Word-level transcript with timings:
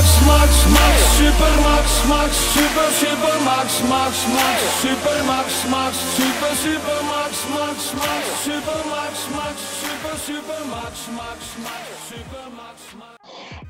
Max, 0.00 0.24
Max, 0.24 0.64
Max, 0.72 0.96
Super 1.18 1.56
Max, 1.60 2.04
Max, 2.08 2.32
Super, 2.54 2.88
Super 3.00 3.38
Max, 3.44 3.82
Max, 3.82 4.26
Max, 4.32 4.58
Super 4.80 5.22
Max, 5.24 5.64
Max, 5.68 5.94
Super, 6.16 6.54
Super 6.56 7.02
Max, 7.04 7.44
Max, 7.50 7.92
Max, 7.92 8.24
Super 8.40 8.84
Max, 8.88 9.28
Max, 9.28 9.56
Super, 9.82 10.16
Super 10.16 10.64
Max, 10.64 11.06
Max, 11.08 11.56
Max, 11.58 11.84
Super 12.08 12.48
Max, 12.56 12.92
Max. 12.94 13.16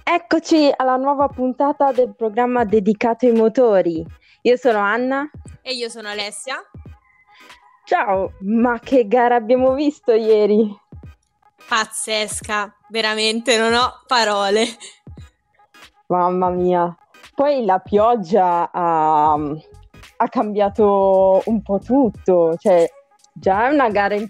Eccoci 0.05 0.73
alla 0.77 0.95
nuova 0.95 1.27
puntata 1.27 1.91
del 1.91 2.15
programma 2.15 2.65
dedicato 2.65 3.27
ai 3.27 3.33
motori. 3.33 4.07
Io 4.43 4.57
sono 4.57 4.79
Anna. 4.79 5.29
E 5.63 5.73
io 5.73 5.89
sono 5.89 6.11
Alessia. 6.11 6.63
Ciao, 7.85 8.35
ma 8.43 8.79
che 8.79 9.09
gara 9.09 9.35
abbiamo 9.35 9.75
visto 9.75 10.13
ieri? 10.13 10.73
Pazzesca, 11.67 12.73
veramente 12.89 13.59
non 13.59 13.75
ho 13.75 14.05
parole. 14.07 14.65
Mamma 16.11 16.51
mia. 16.51 16.95
Poi 17.35 17.65
la 17.65 17.79
pioggia 17.79 18.71
ha, 18.71 19.33
ha 19.33 20.29
cambiato 20.29 21.41
un 21.45 21.63
po' 21.63 21.79
tutto, 21.79 22.57
cioè 22.59 22.91
già 23.33 23.69
è 23.69 23.73
una 23.73 23.89
gara 23.91 24.15
in 24.15 24.29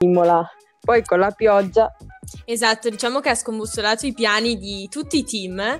Imola, 0.00 0.48
poi 0.80 1.02
con 1.02 1.18
la 1.18 1.30
pioggia. 1.30 1.96
Esatto, 2.44 2.90
diciamo 2.90 3.20
che 3.20 3.30
ha 3.30 3.34
scombussolato 3.34 4.06
i 4.06 4.12
piani 4.12 4.58
di 4.58 4.86
tutti 4.90 5.18
i 5.18 5.24
team. 5.24 5.78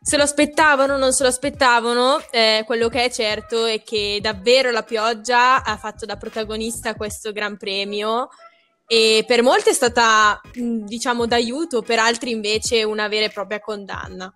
Se 0.00 0.16
lo 0.16 0.22
aspettavano 0.22 0.94
o 0.94 0.98
non 0.98 1.12
se 1.12 1.24
lo 1.24 1.28
aspettavano, 1.28 2.18
eh, 2.30 2.62
quello 2.64 2.88
che 2.88 3.04
è 3.04 3.10
certo 3.10 3.64
è 3.64 3.82
che 3.82 4.20
davvero 4.22 4.70
la 4.70 4.84
pioggia 4.84 5.64
ha 5.64 5.76
fatto 5.76 6.06
da 6.06 6.16
protagonista 6.16 6.94
questo 6.94 7.32
Gran 7.32 7.56
Premio 7.56 8.28
e 8.90 9.22
per 9.26 9.42
molti 9.42 9.68
è 9.68 9.72
stata, 9.74 10.40
diciamo, 10.54 11.26
d'aiuto, 11.26 11.82
per 11.82 11.98
altri 11.98 12.30
invece 12.30 12.84
una 12.84 13.06
vera 13.06 13.26
e 13.26 13.30
propria 13.30 13.60
condanna. 13.60 14.32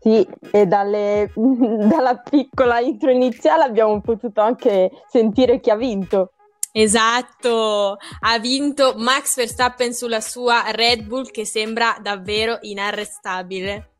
Sì, 0.00 0.24
e 0.52 0.66
dalle, 0.66 1.32
dalla 1.34 2.16
piccola 2.18 2.78
intro 2.78 3.10
iniziale 3.10 3.64
abbiamo 3.64 4.00
potuto 4.00 4.40
anche 4.40 4.90
sentire 5.10 5.58
chi 5.58 5.70
ha 5.70 5.76
vinto. 5.76 6.30
Esatto, 6.70 7.96
ha 8.20 8.38
vinto 8.38 8.94
Max 8.98 9.34
Verstappen 9.34 9.92
sulla 9.92 10.20
sua 10.20 10.70
Red 10.70 11.02
Bull 11.02 11.30
che 11.30 11.44
sembra 11.44 11.96
davvero 12.00 12.58
inarrestabile. 12.60 13.93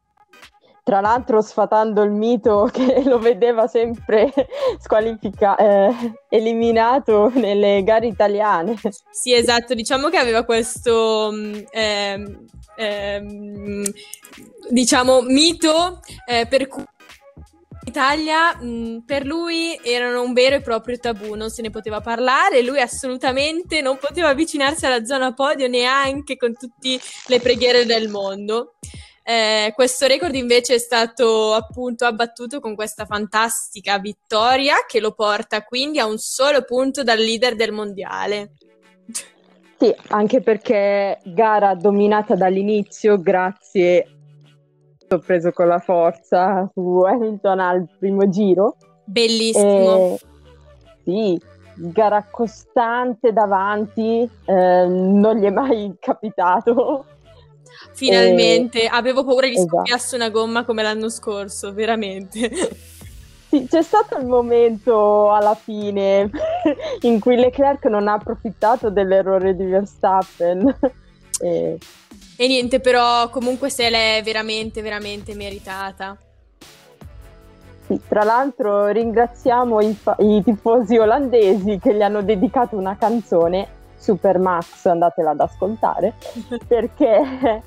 Tra 0.84 1.00
l'altro 1.00 1.40
sfatando 1.40 2.02
il 2.02 2.10
mito 2.10 2.68
che 2.72 3.02
lo 3.04 3.18
vedeva 3.18 3.66
sempre 3.66 4.32
squalificato, 4.78 5.62
eh, 5.62 6.12
eliminato 6.28 7.30
nelle 7.34 7.82
gare 7.82 8.06
italiane. 8.06 8.76
Sì, 9.10 9.32
esatto, 9.32 9.74
diciamo 9.74 10.10
che 10.10 10.18
aveva 10.18 10.44
questo 10.44 11.32
eh, 11.70 12.22
eh, 12.76 13.22
diciamo 14.68 15.22
mito 15.22 16.00
eh, 16.26 16.46
per 16.46 16.66
cui 16.68 16.84
Italia 17.86 18.56
mh, 18.56 19.04
per 19.06 19.24
lui 19.26 19.78
erano 19.82 20.22
un 20.22 20.32
vero 20.32 20.56
e 20.56 20.60
proprio 20.60 20.98
tabù, 20.98 21.34
non 21.34 21.50
se 21.50 21.62
ne 21.62 21.70
poteva 21.70 22.00
parlare, 22.00 22.62
lui 22.62 22.80
assolutamente 22.80 23.80
non 23.82 23.98
poteva 23.98 24.28
avvicinarsi 24.28 24.86
alla 24.86 25.04
zona 25.04 25.32
podio 25.34 25.68
neanche 25.68 26.36
con 26.36 26.54
tutte 26.54 26.98
le 27.26 27.40
preghiere 27.40 27.84
del 27.84 28.08
mondo. 28.08 28.74
Eh, 29.26 29.72
questo 29.74 30.06
record 30.06 30.34
invece 30.34 30.74
è 30.74 30.78
stato 30.78 31.54
appunto 31.54 32.04
abbattuto 32.04 32.60
con 32.60 32.74
questa 32.74 33.06
fantastica 33.06 33.98
vittoria 33.98 34.84
che 34.86 35.00
lo 35.00 35.12
porta 35.12 35.64
quindi 35.64 35.98
a 35.98 36.04
un 36.04 36.18
solo 36.18 36.62
punto 36.62 37.02
dal 37.02 37.18
leader 37.18 37.56
del 37.56 37.72
mondiale. 37.72 38.52
Sì, 39.78 39.94
anche 40.08 40.42
perché 40.42 41.20
gara 41.24 41.74
dominata 41.74 42.34
dall'inizio 42.34 43.18
grazie 43.18 44.08
ho 45.08 45.18
preso 45.20 45.52
con 45.52 45.68
la 45.68 45.78
forza 45.78 46.70
su 46.74 47.00
Hamilton 47.00 47.60
al 47.60 47.88
primo 47.98 48.28
giro. 48.28 48.76
Bellissimo. 49.04 50.16
E, 50.16 50.20
sì, 51.02 51.40
gara 51.76 52.26
costante 52.30 53.32
davanti, 53.32 54.28
eh, 54.44 54.86
non 54.86 55.36
gli 55.36 55.44
è 55.44 55.50
mai 55.50 55.94
capitato. 55.98 57.06
Finalmente, 57.92 58.84
e... 58.84 58.86
avevo 58.86 59.24
paura 59.24 59.46
gli 59.46 59.54
esatto. 59.54 59.76
scoppiasse 59.76 60.16
una 60.16 60.30
gomma 60.30 60.64
come 60.64 60.82
l'anno 60.82 61.08
scorso, 61.08 61.72
veramente. 61.72 62.50
Sì, 63.48 63.66
c'è 63.68 63.82
stato 63.82 64.18
il 64.18 64.26
momento 64.26 65.32
alla 65.32 65.54
fine 65.54 66.28
in 67.02 67.20
cui 67.20 67.36
Leclerc 67.36 67.84
non 67.84 68.08
ha 68.08 68.14
approfittato 68.14 68.90
dell'errore 68.90 69.54
di 69.54 69.64
Verstappen. 69.64 70.76
e... 71.40 71.78
e 72.36 72.46
niente, 72.48 72.80
però 72.80 73.28
comunque 73.30 73.70
se 73.70 73.90
l'è 73.90 74.20
veramente, 74.24 74.82
veramente 74.82 75.34
meritata. 75.34 76.16
Sì, 77.86 78.00
tra 78.08 78.24
l'altro 78.24 78.88
ringraziamo 78.88 79.80
i, 79.82 79.94
fa- 79.94 80.16
i 80.18 80.42
tifosi 80.42 80.96
olandesi 80.96 81.78
che 81.78 81.94
gli 81.94 82.02
hanno 82.02 82.22
dedicato 82.22 82.76
una 82.76 82.96
canzone 82.96 83.82
Super 84.04 84.38
Max, 84.38 84.84
andatela 84.84 85.30
ad 85.30 85.40
ascoltare, 85.40 86.12
perché 86.68 87.62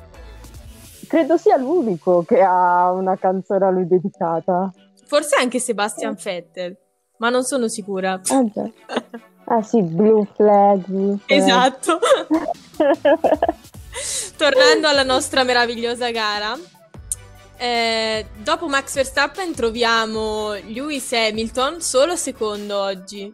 credo 1.07 1.35
sia 1.35 1.57
l'unico 1.57 2.21
che 2.21 2.43
ha 2.43 2.91
una 2.91 3.17
canzone 3.17 3.65
a 3.65 3.71
lui 3.71 3.87
dedicata. 3.87 4.71
Forse 5.07 5.35
anche 5.39 5.57
Sebastian 5.57 6.13
eh. 6.13 6.21
Vettel, 6.21 6.77
ma 7.17 7.29
non 7.29 7.43
sono 7.43 7.67
sicura. 7.67 8.21
Ah, 8.27 8.43
ah 9.45 9.63
sì, 9.63 9.81
Blue 9.81 10.27
Flag. 10.35 10.85
Blue 10.85 11.17
flag. 11.25 11.39
Esatto. 11.39 11.99
Tornando 14.37 14.87
alla 14.87 15.01
nostra 15.01 15.41
meravigliosa 15.43 16.11
gara, 16.11 16.55
eh, 17.57 18.27
dopo 18.43 18.67
Max 18.67 18.93
Verstappen 18.93 19.55
troviamo 19.55 20.51
Lewis 20.53 21.11
Hamilton 21.13 21.81
solo 21.81 22.15
secondo 22.15 22.77
oggi, 22.79 23.31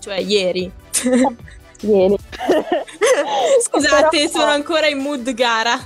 cioè 0.00 0.16
ieri. 0.18 0.72
ieri. 1.86 2.16
Scusate, 3.62 4.08
Però... 4.10 4.30
sono 4.30 4.50
ancora 4.50 4.86
in 4.86 4.98
mood 4.98 5.32
gara. 5.34 5.78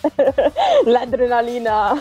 L'adrenalina. 0.84 1.92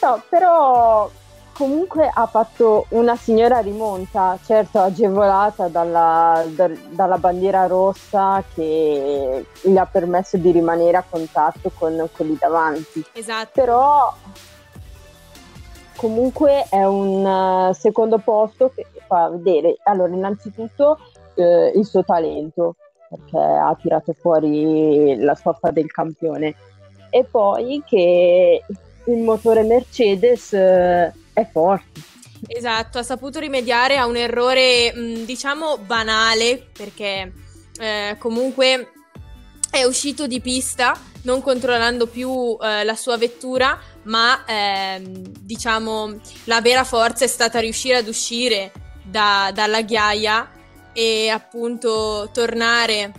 no, 0.00 0.22
però 0.28 1.10
comunque 1.58 2.08
ha 2.12 2.26
fatto 2.26 2.86
una 2.90 3.16
signora 3.16 3.58
rimonta, 3.58 4.38
certo 4.44 4.80
agevolata 4.80 5.66
dalla, 5.66 6.44
da, 6.46 6.70
dalla 6.90 7.18
bandiera 7.18 7.66
rossa 7.66 8.44
che 8.54 9.44
gli 9.60 9.76
ha 9.76 9.86
permesso 9.86 10.36
di 10.36 10.52
rimanere 10.52 10.96
a 10.96 11.04
contatto 11.08 11.72
con 11.76 12.08
quelli 12.12 12.36
davanti. 12.38 13.04
Esatto. 13.12 13.50
Però 13.52 14.14
comunque 15.98 16.66
è 16.70 16.84
un 16.84 17.24
uh, 17.24 17.72
secondo 17.72 18.18
posto 18.18 18.70
che 18.72 18.86
fa 19.08 19.28
vedere, 19.30 19.78
allora 19.82 20.14
innanzitutto 20.14 20.96
eh, 21.34 21.72
il 21.74 21.84
suo 21.84 22.04
talento, 22.04 22.76
perché 23.08 23.36
ha 23.36 23.76
tirato 23.80 24.12
fuori 24.12 25.16
la 25.18 25.34
stoffa 25.34 25.72
del 25.72 25.90
campione, 25.90 26.54
e 27.10 27.24
poi 27.24 27.82
che 27.84 28.62
il 29.06 29.18
motore 29.18 29.64
Mercedes 29.64 30.52
eh, 30.52 31.12
è 31.32 31.48
forte. 31.50 32.00
Esatto, 32.46 32.98
ha 32.98 33.02
saputo 33.02 33.40
rimediare 33.40 33.96
a 33.96 34.06
un 34.06 34.16
errore 34.16 34.92
mh, 34.94 35.24
diciamo 35.24 35.78
banale 35.78 36.64
perché 36.72 37.32
eh, 37.80 38.16
comunque 38.20 38.92
è 39.68 39.82
uscito 39.82 40.28
di 40.28 40.40
pista 40.40 40.96
non 41.22 41.42
controllando 41.42 42.06
più 42.06 42.56
eh, 42.60 42.84
la 42.84 42.94
sua 42.94 43.16
vettura, 43.16 43.78
ma 44.08 44.44
ehm, 44.44 45.22
diciamo 45.40 46.18
la 46.44 46.60
vera 46.60 46.84
forza 46.84 47.24
è 47.24 47.28
stata 47.28 47.60
riuscire 47.60 47.96
ad 47.96 48.08
uscire 48.08 48.72
da, 49.02 49.50
dalla 49.54 49.82
ghiaia 49.82 50.50
e 50.92 51.28
appunto 51.28 52.28
tornare 52.32 53.12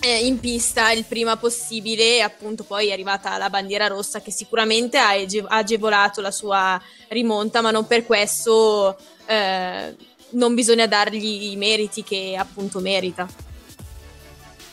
eh, 0.00 0.26
in 0.26 0.40
pista 0.40 0.90
il 0.90 1.04
prima 1.04 1.36
possibile 1.36 2.16
e 2.16 2.20
appunto 2.20 2.64
poi 2.64 2.88
è 2.88 2.92
arrivata 2.92 3.38
la 3.38 3.50
bandiera 3.50 3.86
rossa 3.86 4.20
che 4.20 4.32
sicuramente 4.32 4.98
ha 4.98 5.10
agevolato 5.48 6.20
la 6.20 6.32
sua 6.32 6.80
rimonta 7.08 7.60
ma 7.60 7.70
non 7.70 7.86
per 7.86 8.04
questo 8.04 8.98
eh, 9.26 9.94
non 10.30 10.54
bisogna 10.54 10.86
dargli 10.86 11.52
i 11.52 11.56
meriti 11.56 12.02
che 12.02 12.34
appunto 12.36 12.80
merita. 12.80 13.28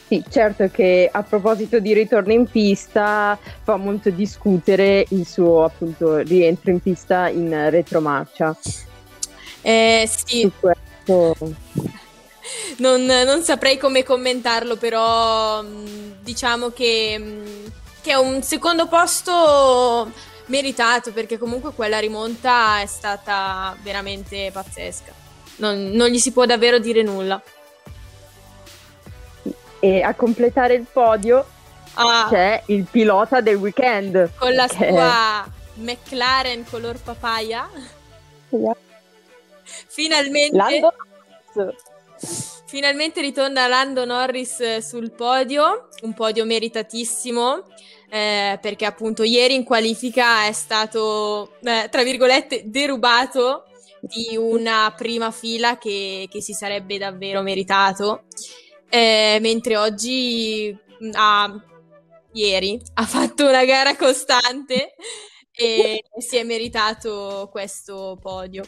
Sì, 0.10 0.24
certo 0.28 0.68
che 0.72 1.08
a 1.12 1.22
proposito 1.22 1.80
di 1.80 1.94
ritorno 1.94 2.34
in 2.34 2.50
pista 2.50 3.38
fa 3.62 3.76
molto 3.76 4.10
discutere 4.10 5.06
il 5.10 5.24
suo 5.28 5.66
appunto 5.66 6.18
rientro 6.18 6.72
in 6.72 6.82
pista 6.82 7.28
in 7.28 7.70
retromarcia. 7.70 8.58
Eh 9.62 10.10
sì. 10.12 10.52
Non, 12.78 13.06
non, 13.06 13.44
saprei 13.44 13.78
come 13.78 14.02
commentarlo, 14.02 14.78
però 14.78 15.62
mm, 15.62 16.14
diciamo 16.24 16.70
che, 16.70 17.16
mm, 17.20 17.66
che, 18.02 18.10
è 18.10 18.16
un 18.16 18.42
secondo 18.42 18.88
posto 18.88 20.12
meritato 20.48 21.14
perché 21.14 21.38
comunque 21.38 21.72
quella 21.74 22.00
rimonta 22.00 22.82
è 22.82 22.88
stata 22.88 23.78
veramente 23.84 24.50
pazzesca. 24.52 25.14
Non, 25.58 25.92
non 25.92 26.10
gli 26.10 26.18
si 26.18 26.32
può 26.32 26.48
davvero 26.48 26.80
dire 26.80 27.04
nulla. 27.04 27.40
E 29.80 30.02
a 30.02 30.14
completare 30.14 30.74
il 30.74 30.86
podio 30.92 31.46
ah, 31.94 32.28
c'è 32.30 32.64
il 32.68 32.86
pilota 32.90 33.42
del 33.42 33.56
weekend. 33.56 34.32
Con 34.38 34.54
la 34.54 34.68
che... 34.68 34.88
sua 34.90 35.48
McLaren 35.76 36.66
color 36.70 37.00
papaya. 37.02 37.70
Yeah. 38.50 38.76
Finalmente... 39.64 40.56
Lando... 40.56 40.94
Finalmente 42.66 43.22
ritorna 43.22 43.66
Lando 43.68 44.06
Norris 44.06 44.78
sul 44.78 45.12
podio, 45.12 45.88
un 46.02 46.14
podio 46.14 46.46
meritatissimo. 46.46 47.64
Eh, 48.12 48.58
perché 48.60 48.86
appunto 48.86 49.22
ieri 49.22 49.54
in 49.54 49.64
qualifica 49.64 50.46
è 50.46 50.52
stato, 50.52 51.58
eh, 51.62 51.90
tra 51.92 52.04
virgolette, 52.04 52.64
derubato 52.66 53.66
di 54.00 54.36
una 54.36 54.92
prima 54.98 55.30
fila 55.30 55.78
che, 55.78 56.28
che 56.30 56.42
si 56.42 56.54
sarebbe 56.54 56.98
davvero 56.98 57.42
meritato, 57.42 58.24
eh, 58.90 59.38
mentre 59.42 59.78
oggi, 59.78 60.78
ah, 61.14 61.64
ieri, 62.34 62.82
ha 62.96 63.06
fatto 63.06 63.48
una 63.48 63.66
gara 63.66 63.96
costante 63.96 64.96
e 65.52 66.04
si 66.18 66.38
è 66.38 66.44
meritato 66.44 67.50
questo 67.52 68.18
podio. 68.22 68.64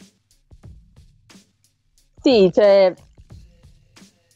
Sì, 2.20 2.50
cioè 2.52 2.94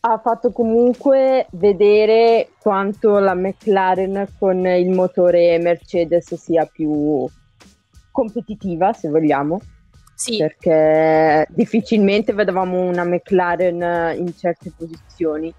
ha 0.08 0.18
fatto 0.18 0.52
comunque 0.52 1.46
vedere 1.52 2.50
quanto 2.60 3.18
la 3.18 3.34
McLaren 3.34 4.34
con 4.38 4.64
il 4.64 4.90
motore 4.90 5.58
Mercedes 5.58 6.34
sia 6.34 6.64
più 6.66 7.28
competitiva, 8.12 8.92
se 8.92 9.08
vogliamo. 9.08 9.60
Sì. 10.14 10.38
Perché 10.38 11.46
difficilmente 11.50 12.32
vedevamo 12.32 12.80
una 12.80 13.04
McLaren 13.04 14.16
in 14.16 14.34
certe 14.36 14.72
posizioni. 14.76 15.52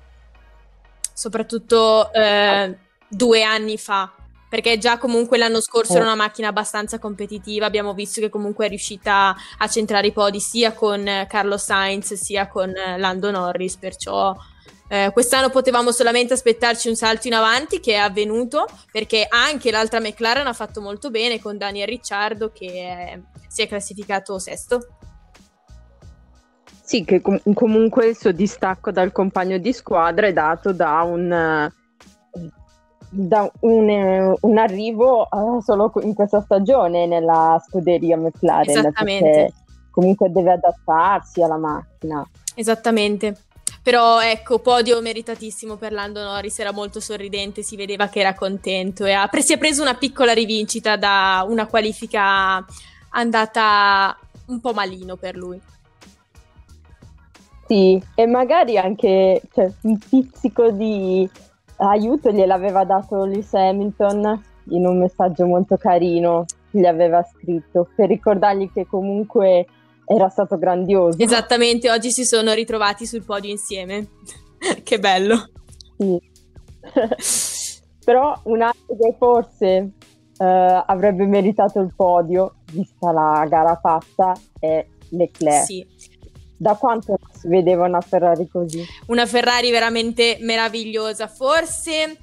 Soprattutto 1.18 2.14
eh, 2.14 2.78
due 3.08 3.42
anni 3.42 3.80
fa, 3.80 4.14
perché 4.48 4.78
già 4.78 5.00
comunque 5.00 5.40
l'anno 5.40 5.60
scorso 5.62 5.94
eh. 5.94 5.96
era 5.96 6.06
una 6.06 6.14
macchina 6.14 6.50
abbastanza 6.50 7.00
competitiva, 7.00 7.66
abbiamo 7.66 7.96
visto 7.96 8.22
che 8.22 8.30
comunque 8.30 8.68
è 8.68 8.70
riuscita 8.70 9.36
a 9.58 9.68
centrare 9.68 10.06
i 10.06 10.12
podi 10.12 10.40
sia 10.40 10.74
con 10.74 11.04
Carlos 11.28 11.64
Sainz 11.64 12.14
sia 12.14 12.48
con 12.48 12.72
Lando 12.72 13.32
Norris, 13.32 13.78
perciò 13.78 14.36
eh, 14.90 15.10
quest'anno 15.12 15.50
potevamo 15.50 15.92
solamente 15.92 16.34
aspettarci 16.34 16.88
un 16.88 16.96
salto 16.96 17.26
in 17.26 17.34
avanti 17.34 17.80
che 17.80 17.94
è 17.94 17.98
avvenuto 17.98 18.68
perché 18.92 19.26
anche 19.28 19.72
l'altra 19.72 20.00
McLaren 20.00 20.46
ha 20.46 20.54
fatto 20.54 20.82
molto 20.82 21.10
bene 21.10 21.42
con 21.42 21.58
Daniel 21.58 21.88
Ricciardo 21.88 22.52
che 22.52 22.68
è, 22.68 23.20
si 23.48 23.64
è 23.64 23.68
classificato 23.68 24.38
sesto. 24.38 24.98
Sì, 26.88 27.04
che 27.04 27.20
com- 27.20 27.42
comunque 27.54 28.06
il 28.06 28.18
suo 28.18 28.32
distacco 28.32 28.92
dal 28.92 29.12
compagno 29.12 29.58
di 29.58 29.74
squadra 29.74 30.26
è 30.26 30.32
dato 30.32 30.72
da 30.72 31.02
un, 31.02 31.70
da 33.10 33.52
un, 33.60 34.36
un 34.40 34.58
arrivo 34.58 35.28
uh, 35.30 35.60
solo 35.60 35.92
in 36.04 36.14
questa 36.14 36.40
stagione 36.40 37.06
nella 37.06 37.62
scuderia 37.68 38.16
McLaren. 38.16 38.78
Esattamente. 38.78 39.54
Comunque 39.92 40.32
deve 40.32 40.54
adattarsi 40.54 41.42
alla 41.42 41.58
macchina. 41.58 42.26
Esattamente. 42.56 43.36
Però 43.84 44.22
ecco, 44.22 44.60
podio 44.60 45.02
meritatissimo 45.02 45.76
per 45.76 45.92
Lando 45.92 46.24
Norris, 46.24 46.58
era 46.60 46.72
molto 46.72 47.02
sorridente, 47.02 47.64
si 47.64 47.76
vedeva 47.76 48.08
che 48.08 48.22
era 48.22 48.34
contento 48.34 49.04
e 49.04 49.12
ha, 49.12 49.30
si 49.40 49.52
è 49.52 49.58
preso 49.58 49.82
una 49.82 49.96
piccola 49.96 50.32
rivincita 50.32 50.96
da 50.96 51.46
una 51.46 51.66
qualifica 51.66 52.66
andata 53.10 54.18
un 54.46 54.62
po' 54.62 54.72
malino 54.72 55.18
per 55.18 55.36
lui. 55.36 55.60
Sì, 57.68 58.02
e 58.16 58.26
magari 58.26 58.78
anche 58.78 59.42
cioè, 59.54 59.70
un 59.82 59.98
pizzico 59.98 60.72
di 60.72 61.30
aiuto 61.78 62.32
gliel'aveva 62.32 62.86
dato 62.86 63.26
Lewis 63.26 63.54
Hamilton 63.54 64.42
in 64.70 64.86
un 64.86 65.00
messaggio 65.00 65.46
molto 65.46 65.76
carino, 65.76 66.46
gli 66.72 66.86
aveva 66.86 67.24
scritto 67.24 67.90
per 67.96 68.08
ricordargli 68.08 68.72
che 68.72 68.88
comunque 68.88 69.66
era 70.06 70.30
stato 70.30 70.58
grandioso. 70.58 71.22
Esattamente, 71.22 71.92
oggi 71.92 72.12
si 72.12 72.24
sono 72.24 72.54
ritrovati 72.54 73.06
sul 73.06 73.26
podio 73.26 73.52
insieme. 73.52 74.08
che 74.84 75.00
bello. 75.00 75.50
Sì. 75.98 76.20
Però 78.06 78.40
un 78.44 78.62
altro 78.62 78.96
che 78.98 79.16
forse 79.18 79.92
uh, 80.38 80.84
avrebbe 80.86 81.26
meritato 81.26 81.82
il 81.82 81.92
podio, 81.94 82.56
vista 82.72 83.12
la 83.12 83.46
gara 83.50 83.76
fatta, 83.76 84.34
è 84.58 84.86
Leclerc. 85.10 85.66
Sì. 85.66 85.86
Da 86.58 86.74
quanto 86.76 87.20
si 87.40 87.48
vedeva 87.48 87.86
una 87.86 88.02
Ferrari 88.02 88.48
così? 88.48 88.84
Una 89.08 89.26
Ferrari 89.26 89.70
veramente 89.70 90.38
meravigliosa. 90.42 91.28
Forse 91.28 92.18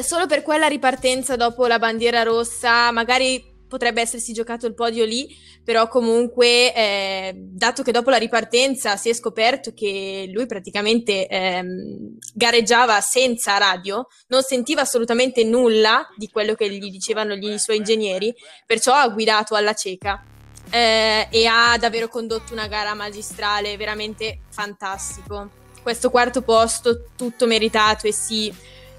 solo 0.00 0.26
per 0.26 0.42
quella 0.42 0.68
ripartenza 0.68 1.36
dopo 1.36 1.66
la 1.66 1.78
bandiera 1.78 2.22
rossa, 2.22 2.90
magari 2.92 3.50
potrebbe 3.72 4.02
essersi 4.02 4.34
giocato 4.34 4.66
il 4.66 4.74
podio 4.74 5.06
lì, 5.06 5.26
però 5.64 5.88
comunque, 5.88 6.74
eh, 6.74 7.32
dato 7.34 7.82
che 7.82 7.90
dopo 7.90 8.10
la 8.10 8.18
ripartenza 8.18 8.96
si 8.96 9.08
è 9.08 9.14
scoperto 9.14 9.72
che 9.72 10.28
lui 10.30 10.44
praticamente 10.44 11.26
ehm, 11.26 12.18
gareggiava 12.34 13.00
senza 13.00 13.56
radio, 13.56 14.06
non 14.28 14.42
sentiva 14.42 14.82
assolutamente 14.82 15.42
nulla 15.44 16.06
di 16.16 16.28
quello 16.28 16.54
che 16.54 16.70
gli 16.70 16.90
dicevano 16.90 17.34
gli 17.34 17.56
suoi 17.56 17.78
ingegneri, 17.78 18.34
perciò 18.66 18.92
ha 18.92 19.08
guidato 19.08 19.54
alla 19.54 19.72
cieca. 19.72 20.22
Eh, 20.70 21.28
e 21.30 21.46
ha 21.46 21.76
davvero 21.78 22.08
condotto 22.08 22.52
una 22.52 22.66
gara 22.66 22.94
magistrale 22.94 23.76
veramente 23.76 24.40
fantastico. 24.48 25.50
Questo 25.82 26.10
quarto 26.10 26.42
posto 26.42 27.06
tutto 27.16 27.46
meritato 27.46 28.06
e 28.06 28.12
sì, 28.12 28.52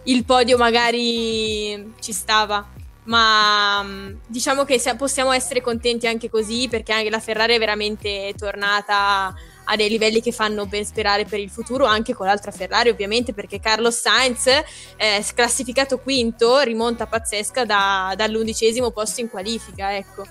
il 0.03 0.25
podio 0.25 0.57
magari 0.57 1.93
ci 1.99 2.11
stava, 2.11 2.67
ma 3.05 3.81
mm, 3.83 4.15
diciamo 4.27 4.65
che 4.65 4.81
possiamo 4.97 5.31
essere 5.31 5.61
contenti 5.61 6.07
anche 6.07 6.29
così 6.29 6.67
perché 6.69 6.93
anche 6.93 7.09
la 7.09 7.19
Ferrari 7.19 7.55
è 7.55 7.59
veramente 7.59 8.33
tornata 8.37 9.33
a 9.65 9.75
dei 9.75 9.89
livelli 9.89 10.21
che 10.21 10.31
fanno 10.31 10.65
ben 10.65 10.85
sperare 10.85 11.25
per 11.25 11.39
il 11.39 11.49
futuro 11.49 11.85
anche 11.85 12.13
con 12.13 12.25
l'altra 12.25 12.51
Ferrari 12.51 12.89
ovviamente 12.89 13.33
perché 13.33 13.59
Carlos 13.59 13.99
Sainz 13.99 14.47
è 14.95 15.23
classificato 15.33 15.99
quinto 15.99 16.59
rimonta 16.59 17.05
pazzesca 17.05 17.65
da, 17.65 18.13
dall'undicesimo 18.15 18.91
posto 18.91 19.21
in 19.21 19.29
qualifica 19.29 19.95
ecco 19.95 20.25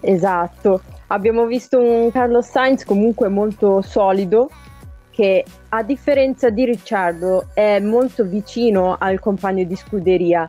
esatto 0.00 0.80
abbiamo 1.08 1.46
visto 1.46 1.78
un 1.78 2.10
Carlos 2.10 2.46
Sainz 2.46 2.84
comunque 2.84 3.28
molto 3.28 3.82
solido 3.82 4.50
che 5.10 5.44
a 5.70 5.82
differenza 5.82 6.50
di 6.50 6.64
Ricciardo 6.64 7.48
è 7.52 7.80
molto 7.80 8.24
vicino 8.24 8.96
al 8.98 9.18
compagno 9.18 9.64
di 9.64 9.74
scuderia. 9.74 10.48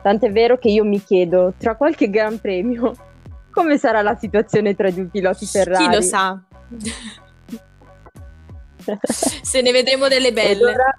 Tant'è 0.00 0.32
vero 0.32 0.56
che 0.56 0.70
io 0.70 0.84
mi 0.84 1.04
chiedo, 1.04 1.52
tra 1.58 1.76
qualche 1.76 2.08
gran 2.08 2.40
premio, 2.40 2.94
come 3.52 3.76
sarà 3.76 4.00
la 4.00 4.16
situazione 4.16 4.74
tra 4.74 4.88
i 4.88 4.94
due 4.94 5.04
piloti 5.04 5.44
Ferrari? 5.44 5.84
Chi 5.84 5.94
lo 5.94 6.00
sa? 6.00 6.40
Se 9.42 9.60
ne 9.60 9.72
vedremo 9.72 10.08
delle 10.08 10.32
belle. 10.32 10.72
Ora... 10.72 10.98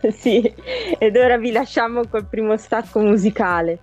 Sì, 0.10 0.54
ed 0.96 1.16
ora 1.16 1.36
vi 1.38 1.50
lasciamo 1.50 2.06
col 2.06 2.24
primo 2.24 2.56
stacco 2.56 3.00
musicale. 3.00 3.80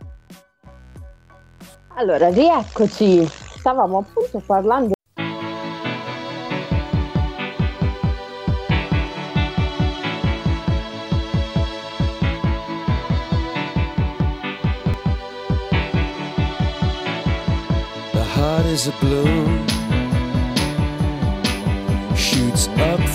Allora, 1.96 2.30
rieccoci. 2.30 3.26
Stavamo 3.28 4.00
appunto 4.00 4.42
parlando 4.46 4.94
is 18.76 18.88
a 18.88 18.94
bloom 19.00 19.66
Shoots 22.16 22.68
up 22.92 23.15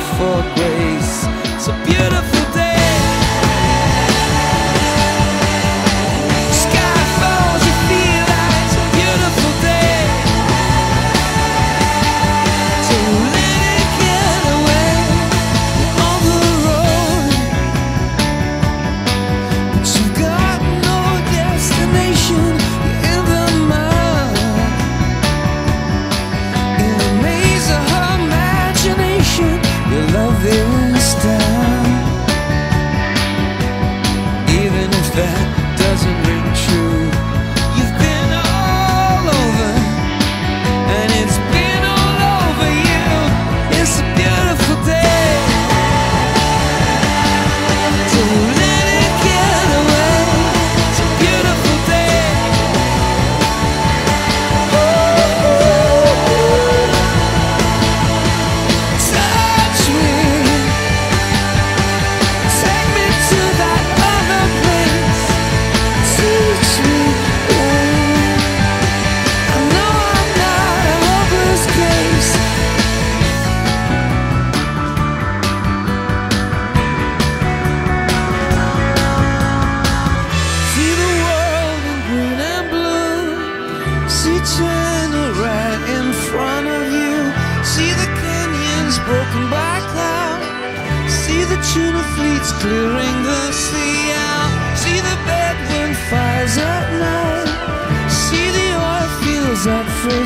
for 0.17 0.41
grace. 0.55 1.27
So 1.63 1.71
beautiful. 1.85 2.40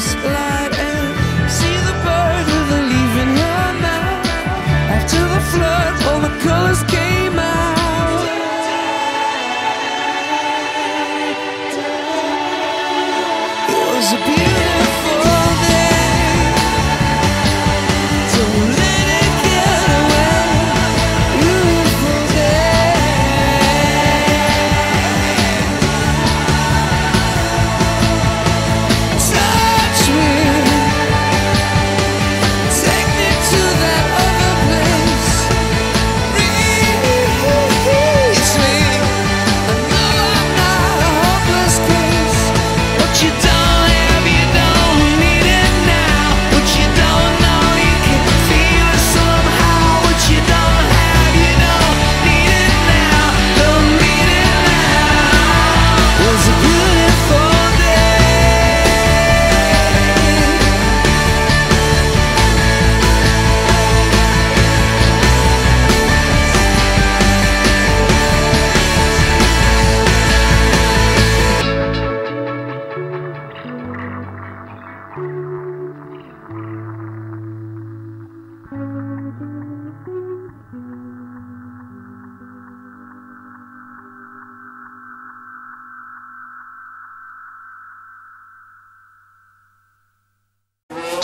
light 0.04 0.74
and 0.78 1.50
see 1.50 1.78
the 1.88 1.96
bird 2.04 2.46
with 2.52 2.80
a 2.80 2.82
leaf 2.92 3.14
in 3.24 3.30
her 3.44 3.68
mouth. 3.86 4.28
After 4.92 5.22
the 5.34 5.42
flood, 5.52 5.94
all 6.08 6.20
the 6.20 6.34
colors 6.44 6.84
came. 6.84 7.25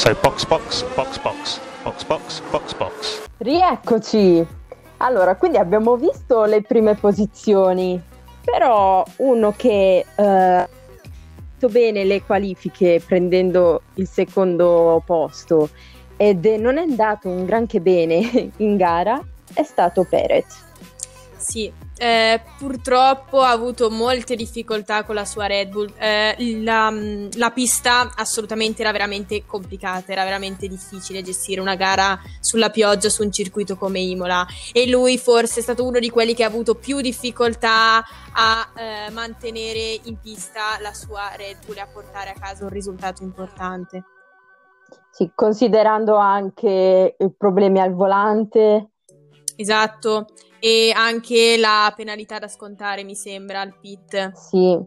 So 0.01 0.17
box 0.19 0.45
box 0.45 0.81
box 0.95 1.19
box 1.19 1.59
box 1.83 2.03
box 2.05 2.41
box 2.49 2.73
box. 2.73 3.21
Rieccoci. 3.37 4.43
Allora, 4.97 5.35
quindi 5.35 5.59
abbiamo 5.59 5.95
visto 5.95 6.45
le 6.45 6.63
prime 6.63 6.95
posizioni, 6.95 8.01
però 8.43 9.05
uno 9.17 9.53
che 9.55 10.03
eh, 10.15 10.23
ha 10.23 10.67
fatto 11.51 11.67
bene 11.67 12.03
le 12.03 12.23
qualifiche 12.23 12.99
prendendo 13.05 13.83
il 13.93 14.07
secondo 14.07 15.03
posto 15.05 15.69
ed 16.17 16.45
non 16.45 16.79
è 16.79 16.81
andato 16.81 17.29
un 17.29 17.45
granché 17.45 17.79
bene 17.79 18.49
in 18.57 18.77
gara 18.77 19.23
è 19.53 19.61
stato 19.61 20.03
Perez. 20.09 20.65
Sì, 21.37 21.71
eh, 22.01 22.41
purtroppo 22.57 23.41
ha 23.41 23.51
avuto 23.51 23.91
molte 23.91 24.35
difficoltà 24.35 25.03
con 25.03 25.13
la 25.13 25.23
sua 25.23 25.45
Red 25.45 25.69
Bull. 25.69 25.93
Eh, 25.99 26.61
la, 26.63 26.91
la, 27.33 27.51
pista 27.51 28.09
assolutamente 28.15 28.81
era 28.81 28.91
veramente 28.91 29.45
complicata, 29.45 30.11
era 30.11 30.23
veramente 30.23 30.67
difficile 30.67 31.21
gestire 31.21 31.61
una 31.61 31.75
gara 31.75 32.19
sulla 32.39 32.71
pioggia 32.71 33.07
su 33.09 33.21
un 33.21 33.31
circuito 33.31 33.75
come 33.75 33.99
Imola. 33.99 34.47
E 34.73 34.89
lui 34.89 35.19
forse 35.19 35.59
è 35.59 35.61
stato 35.61 35.85
uno 35.85 35.99
di 35.99 36.09
quelli 36.09 36.33
che 36.33 36.43
ha 36.43 36.47
avuto 36.47 36.73
più 36.73 37.01
difficoltà 37.01 38.03
a 38.33 38.69
eh, 38.75 39.11
mantenere 39.11 39.99
in 40.05 40.17
pista 40.19 40.79
la 40.81 40.95
sua 40.95 41.35
Red 41.35 41.63
Bull 41.67 41.77
e 41.77 41.81
a 41.81 41.87
portare 41.87 42.31
a 42.31 42.39
casa 42.39 42.63
un 42.63 42.71
risultato 42.71 43.21
importante. 43.21 44.03
Sì, 45.11 45.29
considerando 45.35 46.15
anche 46.15 47.15
i 47.15 47.31
problemi 47.37 47.79
al 47.79 47.93
volante. 47.93 48.89
Esatto 49.55 50.25
e 50.63 50.93
anche 50.95 51.57
la 51.57 51.91
penalità 51.95 52.37
da 52.37 52.47
scontare, 52.47 53.03
mi 53.03 53.15
sembra, 53.15 53.61
al 53.61 53.73
pit. 53.79 54.33
Sì, 54.33 54.79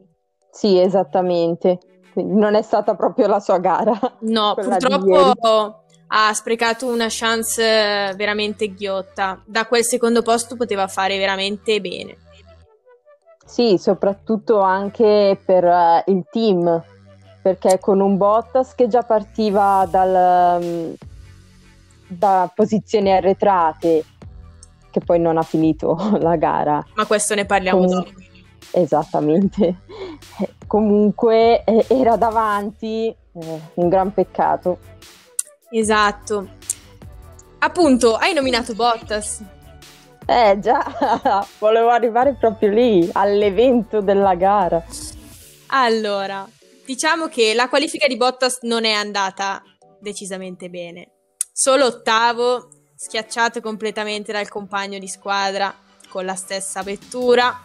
sì, 0.49 0.79
esattamente. 0.79 1.81
Quindi 2.13 2.39
non 2.39 2.55
è 2.55 2.63
stata 2.63 2.95
proprio 2.95 3.27
la 3.27 3.41
sua 3.41 3.59
gara. 3.59 3.99
No, 4.21 4.55
purtroppo 4.61 5.83
ha 6.07 6.33
sprecato 6.33 6.87
una 6.87 7.09
chance 7.09 8.15
veramente 8.15 8.73
ghiotta. 8.73 9.43
Da 9.45 9.67
quel 9.67 9.83
secondo 9.83 10.23
posto 10.23 10.55
poteva 10.55 10.87
fare 10.87 11.19
veramente 11.19 11.81
bene. 11.81 12.19
Sì, 13.45 13.77
soprattutto 13.77 14.61
anche 14.61 15.37
per 15.45 15.65
uh, 15.65 16.09
il 16.09 16.25
team, 16.31 16.83
perché 17.43 17.81
con 17.81 18.01
un 18.01 18.17
Bottas 18.17 18.77
che 18.77 18.87
già 18.87 19.03
partiva 19.03 19.89
dal, 19.91 20.63
um, 20.63 20.95
da 22.07 22.49
posizioni 22.55 23.13
arretrate 23.13 24.05
che 24.95 25.01
poi 25.01 25.19
non 25.19 25.37
ha 25.37 25.43
finito 25.43 25.97
la 26.23 26.37
gara. 26.37 26.85
Ma 26.95 27.05
questo 27.05 27.35
ne 27.35 27.45
parliamo 27.45 27.81
Com- 27.81 27.89
dopo. 27.89 28.11
Esattamente. 28.71 29.81
Comunque 30.69 31.65
eh, 31.65 31.85
era 31.89 32.17
davanti, 32.17 33.09
eh, 33.09 33.61
un 33.75 33.89
gran 33.89 34.15
peccato. 34.15 34.79
Esatto. 35.71 36.49
Appunto, 37.59 38.15
hai 38.15 38.33
nominato 38.35 38.75
Bottas. 38.75 39.43
Eh 40.27 40.59
già, 40.61 40.83
volevo 41.59 41.91
arrivare 41.91 42.35
proprio 42.35 42.71
lì, 42.71 43.09
all'evento 43.13 44.01
della 44.01 44.35
gara. 44.35 44.83
Allora, 45.69 46.49
diciamo 46.87 47.27
che 47.27 47.53
la 47.53 47.69
qualifica 47.69 48.07
di 48.07 48.17
Bottas 48.17 48.61
non 48.63 48.85
è 48.85 48.93
andata 48.93 49.63
decisamente 50.01 50.71
bene. 50.71 51.11
Solo 51.53 51.87
ottavo 51.87 52.69
schiacciato 52.97 53.61
completamente 53.61 54.33
dal 54.33 54.49
compagno 54.49 54.99
di 54.99 55.09
squadra 55.09 55.75
con 56.09 56.25
la 56.25 56.35
stessa 56.37 56.83
vettura, 56.83 57.61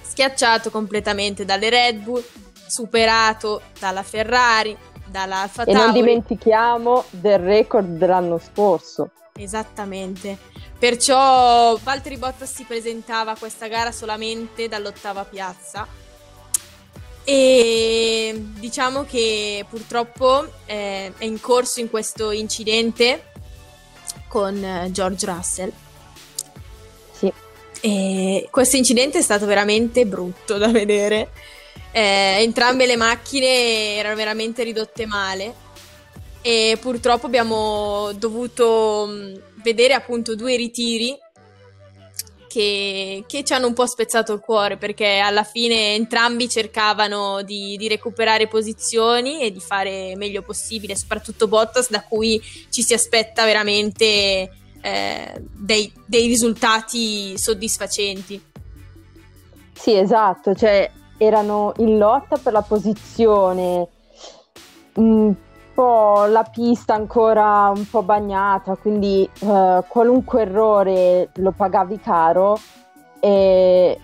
schiacciato 0.00 0.70
completamente 0.70 1.44
dalle 1.44 1.68
Red 1.68 1.98
Bull, 1.98 2.24
superato 2.66 3.62
dalla 3.78 4.02
Ferrari, 4.02 4.76
dall'Alfa 5.06 5.64
Tauri. 5.64 5.78
E 5.78 5.82
non 5.82 5.92
dimentichiamo 5.92 7.04
del 7.10 7.38
record 7.38 7.96
dell'anno 7.96 8.38
scorso. 8.38 9.10
Esattamente. 9.34 10.36
Perciò 10.78 11.76
Valtteri 11.76 12.16
Bottas 12.16 12.52
si 12.52 12.64
presentava 12.64 13.32
a 13.32 13.36
questa 13.36 13.66
gara 13.66 13.92
solamente 13.92 14.68
dall'ottava 14.68 15.24
piazza. 15.24 15.86
e 17.24 18.34
diciamo 18.58 19.04
che 19.04 19.62
purtroppo 19.68 20.46
eh, 20.64 21.12
è 21.18 21.24
in 21.24 21.38
corso 21.40 21.80
in 21.80 21.90
questo 21.90 22.30
incidente 22.30 23.32
con 24.28 24.62
eh, 24.62 24.90
George 24.92 25.26
Russell. 25.26 25.72
Sì. 27.12 27.32
E 27.80 28.48
questo 28.50 28.76
incidente 28.76 29.18
è 29.18 29.22
stato 29.22 29.46
veramente 29.46 30.06
brutto 30.06 30.58
da 30.58 30.68
vedere. 30.68 31.30
Eh, 31.90 32.36
entrambe 32.40 32.86
le 32.86 32.96
macchine 32.96 33.96
erano 33.96 34.14
veramente 34.14 34.62
ridotte 34.62 35.06
male 35.06 35.66
e 36.42 36.78
purtroppo 36.80 37.26
abbiamo 37.26 38.12
dovuto 38.12 39.06
mh, 39.06 39.40
vedere 39.62 39.94
appunto 39.94 40.36
due 40.36 40.54
ritiri 40.56 41.16
che, 42.48 43.24
che, 43.26 43.44
ci 43.44 43.52
hanno 43.52 43.68
un 43.68 43.74
po' 43.74 43.86
spezzato 43.86 44.32
il 44.32 44.40
cuore 44.40 44.76
perché 44.76 45.18
alla 45.18 45.44
fine 45.44 45.94
entrambi 45.94 46.48
cercavano 46.48 47.42
di, 47.42 47.76
di, 47.76 47.86
recuperare 47.86 48.48
posizioni 48.48 49.40
e 49.40 49.52
di 49.52 49.60
fare 49.60 50.16
meglio 50.16 50.42
possibile, 50.42 50.96
soprattutto 50.96 51.46
Bottas 51.46 51.90
da 51.90 52.02
cui 52.02 52.40
ci 52.70 52.82
si 52.82 52.94
aspetta 52.94 53.44
veramente 53.44 54.50
eh, 54.80 55.42
dei, 55.52 55.92
dei, 56.06 56.26
risultati 56.26 57.38
soddisfacenti. 57.38 58.42
Sì, 59.72 59.96
esatto, 59.96 60.54
cioè 60.54 60.90
erano 61.18 61.74
in 61.76 61.98
lotta 61.98 62.36
per 62.38 62.52
la 62.52 62.62
posizione. 62.62 63.86
Mm, 64.98 65.30
po' 65.78 66.24
la 66.24 66.42
pista 66.42 66.94
ancora 66.94 67.68
un 67.72 67.88
po' 67.88 68.02
bagnata, 68.02 68.74
quindi 68.74 69.30
eh, 69.38 69.84
qualunque 69.86 70.40
errore 70.42 71.28
lo 71.34 71.52
pagavi 71.52 72.00
caro 72.00 72.58
e 73.20 74.00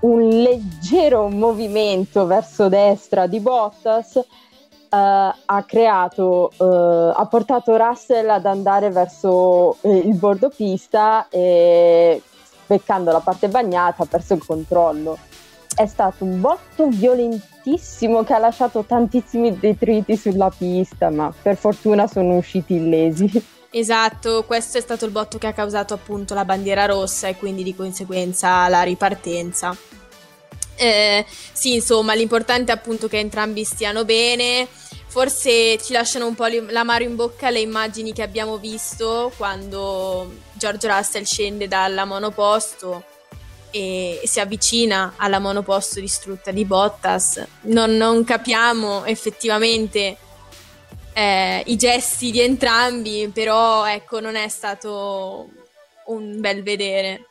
un 0.00 0.28
leggero 0.28 1.26
movimento 1.26 2.26
verso 2.26 2.68
destra 2.68 3.26
di 3.26 3.40
Bottas 3.40 4.14
eh, 4.14 4.24
ha 4.88 5.64
creato, 5.66 6.52
eh, 6.52 7.12
ha 7.16 7.26
portato 7.26 7.76
Russell 7.76 8.30
ad 8.30 8.46
andare 8.46 8.90
verso 8.90 9.78
eh, 9.80 9.96
il 9.96 10.14
bordo 10.14 10.48
pista 10.48 11.26
e 11.28 12.22
beccando 12.68 13.10
la 13.10 13.18
parte 13.18 13.48
bagnata 13.48 14.04
ha 14.04 14.06
perso 14.06 14.34
il 14.34 14.46
controllo 14.46 15.18
è 15.74 15.86
stato 15.86 16.24
un 16.24 16.40
botto 16.40 16.88
violentissimo 16.88 18.24
che 18.24 18.32
ha 18.32 18.38
lasciato 18.38 18.84
tantissimi 18.84 19.58
detriti 19.58 20.16
sulla 20.16 20.50
pista, 20.56 21.10
ma 21.10 21.32
per 21.42 21.56
fortuna 21.56 22.06
sono 22.06 22.36
usciti 22.36 22.74
illesi. 22.74 23.52
Esatto, 23.70 24.44
questo 24.44 24.78
è 24.78 24.80
stato 24.80 25.04
il 25.04 25.10
botto 25.10 25.36
che 25.36 25.48
ha 25.48 25.52
causato 25.52 25.94
appunto 25.94 26.32
la 26.34 26.44
bandiera 26.44 26.84
rossa 26.84 27.26
e 27.26 27.36
quindi 27.36 27.64
di 27.64 27.74
conseguenza 27.74 28.68
la 28.68 28.82
ripartenza. 28.82 29.76
Eh, 30.76 31.24
sì, 31.52 31.74
insomma, 31.74 32.14
l'importante 32.14 32.70
è 32.70 32.74
appunto 32.74 33.08
che 33.08 33.18
entrambi 33.18 33.64
stiano 33.64 34.04
bene. 34.04 34.68
Forse 35.06 35.78
ci 35.78 35.92
lasciano 35.92 36.26
un 36.26 36.34
po' 36.34 36.46
l'amaro 36.46 37.04
in 37.04 37.16
bocca 37.16 37.50
le 37.50 37.60
immagini 37.60 38.12
che 38.12 38.22
abbiamo 38.22 38.58
visto 38.58 39.32
quando 39.36 40.32
George 40.52 40.88
Russell 40.88 41.22
scende 41.22 41.68
dalla 41.68 42.04
monoposto 42.04 43.04
e 43.74 44.20
si 44.22 44.38
avvicina 44.38 45.14
alla 45.16 45.40
monoposto 45.40 45.98
distrutta 45.98 46.52
di 46.52 46.64
Bottas. 46.64 47.44
Non, 47.62 47.96
non 47.96 48.22
capiamo 48.22 49.04
effettivamente 49.04 50.16
eh, 51.12 51.60
i 51.66 51.74
gesti 51.74 52.30
di 52.30 52.40
entrambi, 52.40 53.28
però 53.34 53.84
ecco, 53.84 54.20
non 54.20 54.36
è 54.36 54.46
stato 54.46 55.48
un 56.06 56.38
bel 56.38 56.62
vedere. 56.62 57.26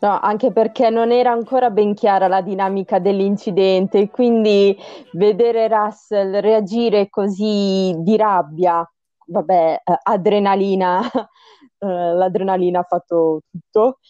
No, 0.00 0.20
anche 0.20 0.52
perché 0.52 0.90
non 0.90 1.10
era 1.10 1.30
ancora 1.30 1.70
ben 1.70 1.94
chiara 1.94 2.28
la 2.28 2.42
dinamica 2.42 2.98
dell'incidente, 2.98 4.10
quindi 4.10 4.76
vedere 5.12 5.68
Russell 5.68 6.40
reagire 6.40 7.08
così 7.08 7.94
di 7.96 8.14
rabbia, 8.18 8.86
vabbè, 9.24 9.80
eh, 9.82 9.98
adrenalina, 10.02 11.00
eh, 11.80 11.86
l'adrenalina 11.86 12.80
ha 12.80 12.86
fatto 12.86 13.40
tutto, 13.50 14.00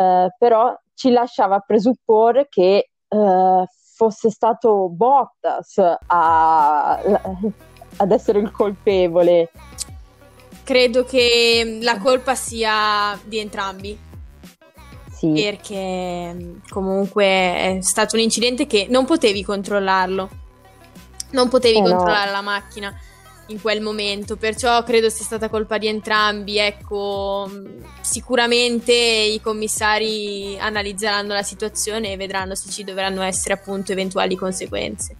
eh, 0.00 0.34
però 0.38 0.74
ci 0.94 1.10
lasciava 1.10 1.58
presupporre 1.60 2.48
che 2.48 2.90
eh, 3.06 3.64
fosse 3.94 4.30
stato 4.30 4.88
Bottas 4.88 5.76
a, 6.06 6.98
ad 7.96 8.10
essere 8.10 8.38
il 8.38 8.50
colpevole. 8.50 9.50
Credo 10.64 11.04
che 11.04 11.78
la 11.82 11.98
colpa 11.98 12.34
sia 12.34 13.18
di 13.24 13.38
entrambi. 13.38 14.08
Sì. 15.10 15.32
Perché 15.32 16.60
comunque 16.70 17.24
è 17.24 17.78
stato 17.82 18.16
un 18.16 18.22
incidente 18.22 18.66
che 18.66 18.86
non 18.88 19.04
potevi 19.04 19.44
controllarlo. 19.44 20.30
Non 21.32 21.48
potevi 21.50 21.78
eh 21.78 21.82
controllare 21.82 22.26
no. 22.26 22.32
la 22.32 22.40
macchina 22.40 22.94
in 23.50 23.60
quel 23.60 23.80
momento, 23.80 24.36
perciò 24.36 24.82
credo 24.82 25.08
sia 25.08 25.24
stata 25.24 25.48
colpa 25.48 25.78
di 25.78 25.88
entrambi. 25.88 26.58
Ecco, 26.58 27.48
sicuramente 28.00 28.92
i 28.92 29.40
commissari 29.40 30.56
analizzeranno 30.58 31.34
la 31.34 31.42
situazione 31.42 32.12
e 32.12 32.16
vedranno 32.16 32.54
se 32.54 32.70
ci 32.70 32.84
dovranno 32.84 33.22
essere 33.22 33.54
appunto 33.54 33.92
eventuali 33.92 34.36
conseguenze. 34.36 35.16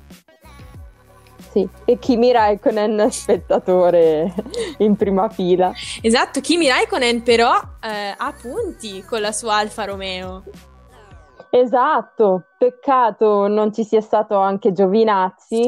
Sì, 1.50 1.68
e 1.84 1.98
Kimi 1.98 2.30
Raikkonen 2.30 3.10
spettatore 3.10 4.32
in 4.78 4.94
prima 4.94 5.28
fila. 5.28 5.72
Esatto, 6.00 6.40
Kimi 6.40 6.68
Raikkonen 6.68 7.22
però 7.24 7.52
eh, 7.82 8.14
ha 8.16 8.34
punti 8.40 9.02
con 9.02 9.20
la 9.20 9.32
sua 9.32 9.56
Alfa 9.56 9.84
Romeo. 9.84 10.44
Esatto, 11.50 12.44
peccato 12.56 13.48
non 13.48 13.74
ci 13.74 13.82
sia 13.82 14.00
stato 14.00 14.36
anche 14.36 14.70
Giovinazzi 14.70 15.66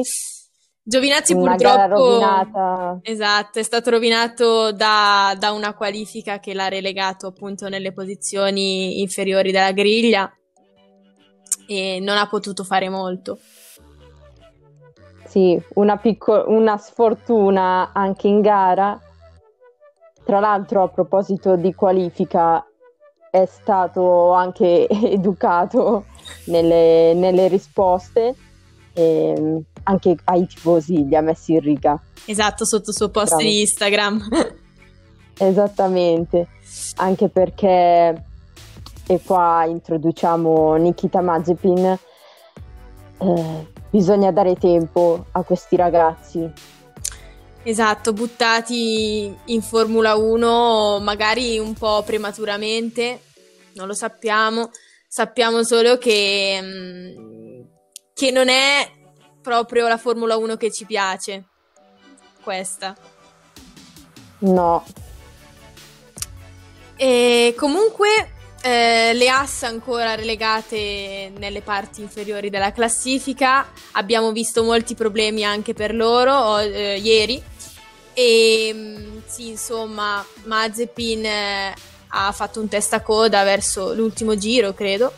Giovinazzi 0.85 1.31
una 1.33 1.55
purtroppo 1.55 2.99
esatto, 3.03 3.57
è 3.57 3.63
stato 3.63 3.89
rovinato 3.89 4.73
da, 4.73 5.33
da, 5.39 5.53
una 5.53 5.73
qualifica 5.73 6.39
che 6.39 6.53
l'ha 6.53 6.67
relegato 6.67 7.27
appunto 7.27 7.69
nelle 7.69 7.93
posizioni 7.93 8.99
inferiori 8.99 9.53
della 9.53 9.71
griglia 9.71 10.29
e 11.67 11.99
non 12.01 12.17
ha 12.17 12.27
potuto 12.27 12.65
fare 12.65 12.89
molto. 12.89 13.39
Sì, 15.25 15.59
una, 15.75 15.97
picco- 15.97 16.43
una 16.47 16.77
sfortuna 16.77 17.91
anche 17.93 18.27
in 18.27 18.41
gara. 18.41 18.99
Tra 20.25 20.39
l'altro, 20.39 20.83
a 20.83 20.89
proposito 20.89 21.55
di 21.55 21.73
qualifica, 21.73 22.65
è 23.31 23.45
stato 23.45 24.33
anche 24.33 24.87
educato 24.91 26.05
nelle, 26.47 27.13
nelle 27.13 27.47
risposte. 27.47 28.35
E, 28.93 29.33
ehm, 29.35 29.61
anche 29.83 30.15
ai 30.25 30.47
tifosi 30.47 31.05
li 31.07 31.15
ha 31.15 31.21
messi 31.21 31.53
in 31.53 31.59
riga. 31.59 31.99
Esatto, 32.25 32.65
sotto 32.65 32.91
il 32.91 32.95
suo 32.95 33.09
post 33.09 33.35
Bravo. 33.35 33.43
di 33.43 33.61
Instagram. 33.61 34.27
Esattamente, 35.37 36.47
anche 36.97 37.27
perché, 37.27 38.23
e 39.07 39.21
qua 39.25 39.65
introduciamo 39.65 40.75
Nikita 40.75 41.21
Mazepin, 41.21 41.97
eh, 43.17 43.67
bisogna 43.89 44.31
dare 44.31 44.55
tempo 44.55 45.25
a 45.31 45.43
questi 45.43 45.75
ragazzi. 45.75 46.51
Esatto, 47.65 48.11
buttati 48.11 49.33
in 49.45 49.61
Formula 49.61 50.15
1 50.15 50.99
magari 50.99 51.57
un 51.57 51.73
po' 51.73 52.03
prematuramente, 52.03 53.21
non 53.75 53.87
lo 53.87 53.93
sappiamo, 53.93 54.69
sappiamo 55.07 55.63
solo 55.63 55.97
che, 55.97 56.59
mm, 56.61 57.32
che 58.13 58.31
non 58.31 58.49
è 58.49 58.89
proprio 59.41 59.87
la 59.87 59.97
Formula 59.97 60.37
1 60.37 60.55
che 60.57 60.71
ci 60.71 60.85
piace. 60.85 61.43
Questa. 62.41 62.95
No. 64.39 64.83
E 66.95 67.53
comunque 67.57 68.31
eh, 68.61 69.11
le 69.13 69.29
ass 69.29 69.63
ancora 69.63 70.15
relegate 70.15 71.31
nelle 71.37 71.61
parti 71.61 72.01
inferiori 72.01 72.49
della 72.49 72.71
classifica. 72.71 73.67
Abbiamo 73.93 74.31
visto 74.31 74.63
molti 74.63 74.95
problemi 74.95 75.43
anche 75.43 75.73
per 75.73 75.93
loro 75.93 76.59
eh, 76.59 76.97
ieri. 76.97 77.41
E 78.13 78.71
mm, 78.73 79.17
sì, 79.25 79.49
insomma, 79.49 80.25
Mazepin 80.43 81.25
eh, 81.25 81.73
ha 82.09 82.31
fatto 82.31 82.61
un 82.61 82.67
testa 82.67 83.01
coda 83.01 83.43
verso 83.43 83.93
l'ultimo 83.93 84.37
giro, 84.37 84.73
credo. 84.73 85.11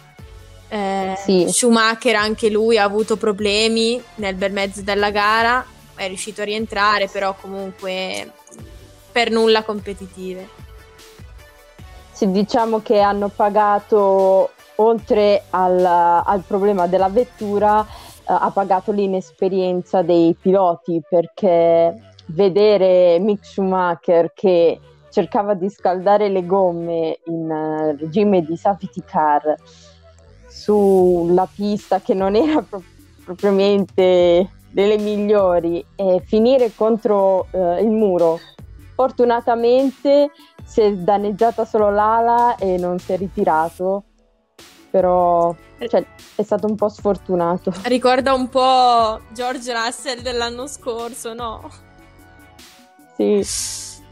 Eh, 0.75 1.15
sì. 1.15 1.45
Schumacher 1.47 2.15
anche 2.15 2.49
lui 2.49 2.77
ha 2.77 2.83
avuto 2.83 3.15
problemi 3.15 4.01
nel 4.15 4.35
bel 4.35 4.51
mezzo 4.51 4.81
della 4.81 5.09
gara, 5.09 5.65
è 5.95 6.05
riuscito 6.07 6.41
a 6.41 6.43
rientrare, 6.43 7.07
però 7.07 7.33
comunque 7.39 8.33
per 9.09 9.31
nulla 9.31 9.63
competitive. 9.63 10.49
Sì, 12.11 12.29
diciamo 12.29 12.81
che 12.81 12.99
hanno 12.99 13.29
pagato, 13.29 14.51
oltre 14.75 15.43
al, 15.51 15.85
al 15.85 16.43
problema 16.45 16.87
della 16.87 17.07
vettura, 17.07 17.79
eh, 17.81 17.85
ha 18.25 18.51
pagato 18.53 18.91
l'inesperienza 18.91 20.01
dei 20.01 20.35
piloti 20.37 21.01
perché 21.09 21.97
vedere 22.27 23.17
Mick 23.19 23.45
Schumacher 23.45 24.33
che 24.33 24.77
cercava 25.09 25.53
di 25.53 25.69
scaldare 25.69 26.27
le 26.27 26.45
gomme 26.45 27.19
in 27.27 27.49
uh, 27.49 27.95
regime 27.97 28.41
di 28.41 28.57
safety 28.57 29.01
car 29.05 29.55
sulla 30.65 31.47
pista 31.53 32.01
che 32.01 32.15
non 32.15 32.35
era 32.35 32.59
pro- 32.63 32.81
propriamente 33.23 34.49
delle 34.71 34.97
migliori 34.97 35.85
e 35.95 36.23
finire 36.25 36.73
contro 36.73 37.47
eh, 37.51 37.83
il 37.83 37.91
muro. 37.91 38.39
Fortunatamente 38.95 40.31
si 40.65 40.81
è 40.81 40.91
danneggiata 40.91 41.65
solo 41.65 41.91
l'ala 41.91 42.55
e 42.55 42.77
non 42.77 42.97
si 42.97 43.13
è 43.13 43.17
ritirato, 43.17 44.05
però 44.89 45.55
cioè, 45.87 46.03
è 46.33 46.41
stato 46.41 46.65
un 46.65 46.75
po' 46.75 46.89
sfortunato. 46.89 47.71
Ricorda 47.83 48.33
un 48.33 48.49
po' 48.49 49.21
George 49.33 49.71
Russell 49.71 50.21
dell'anno 50.21 50.65
scorso, 50.65 51.35
no? 51.35 51.69
Sì, 53.15 53.45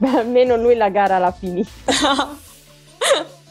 almeno 0.06 0.56
lui 0.56 0.76
la 0.76 0.90
gara 0.90 1.18
l'ha 1.18 1.32
finita. 1.32 1.72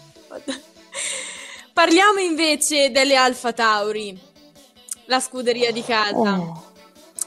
Parliamo 1.73 2.19
invece 2.21 2.91
delle 2.91 3.17
Alfa 3.17 3.53
Tauri, 3.53 4.19
la 5.07 5.21
scuderia 5.21 5.73
di 5.73 5.83
casa. 5.83 6.39
Oh, 6.39 6.73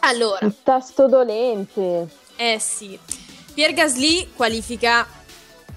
Allora, 0.02 0.46
il 0.46 0.56
tasto 0.62 1.08
dolente. 1.08 2.08
eh 2.36 2.58
sì, 2.60 2.98
Pierre 3.54 3.74
Gasly 3.74 4.32
qualifica 4.36 5.08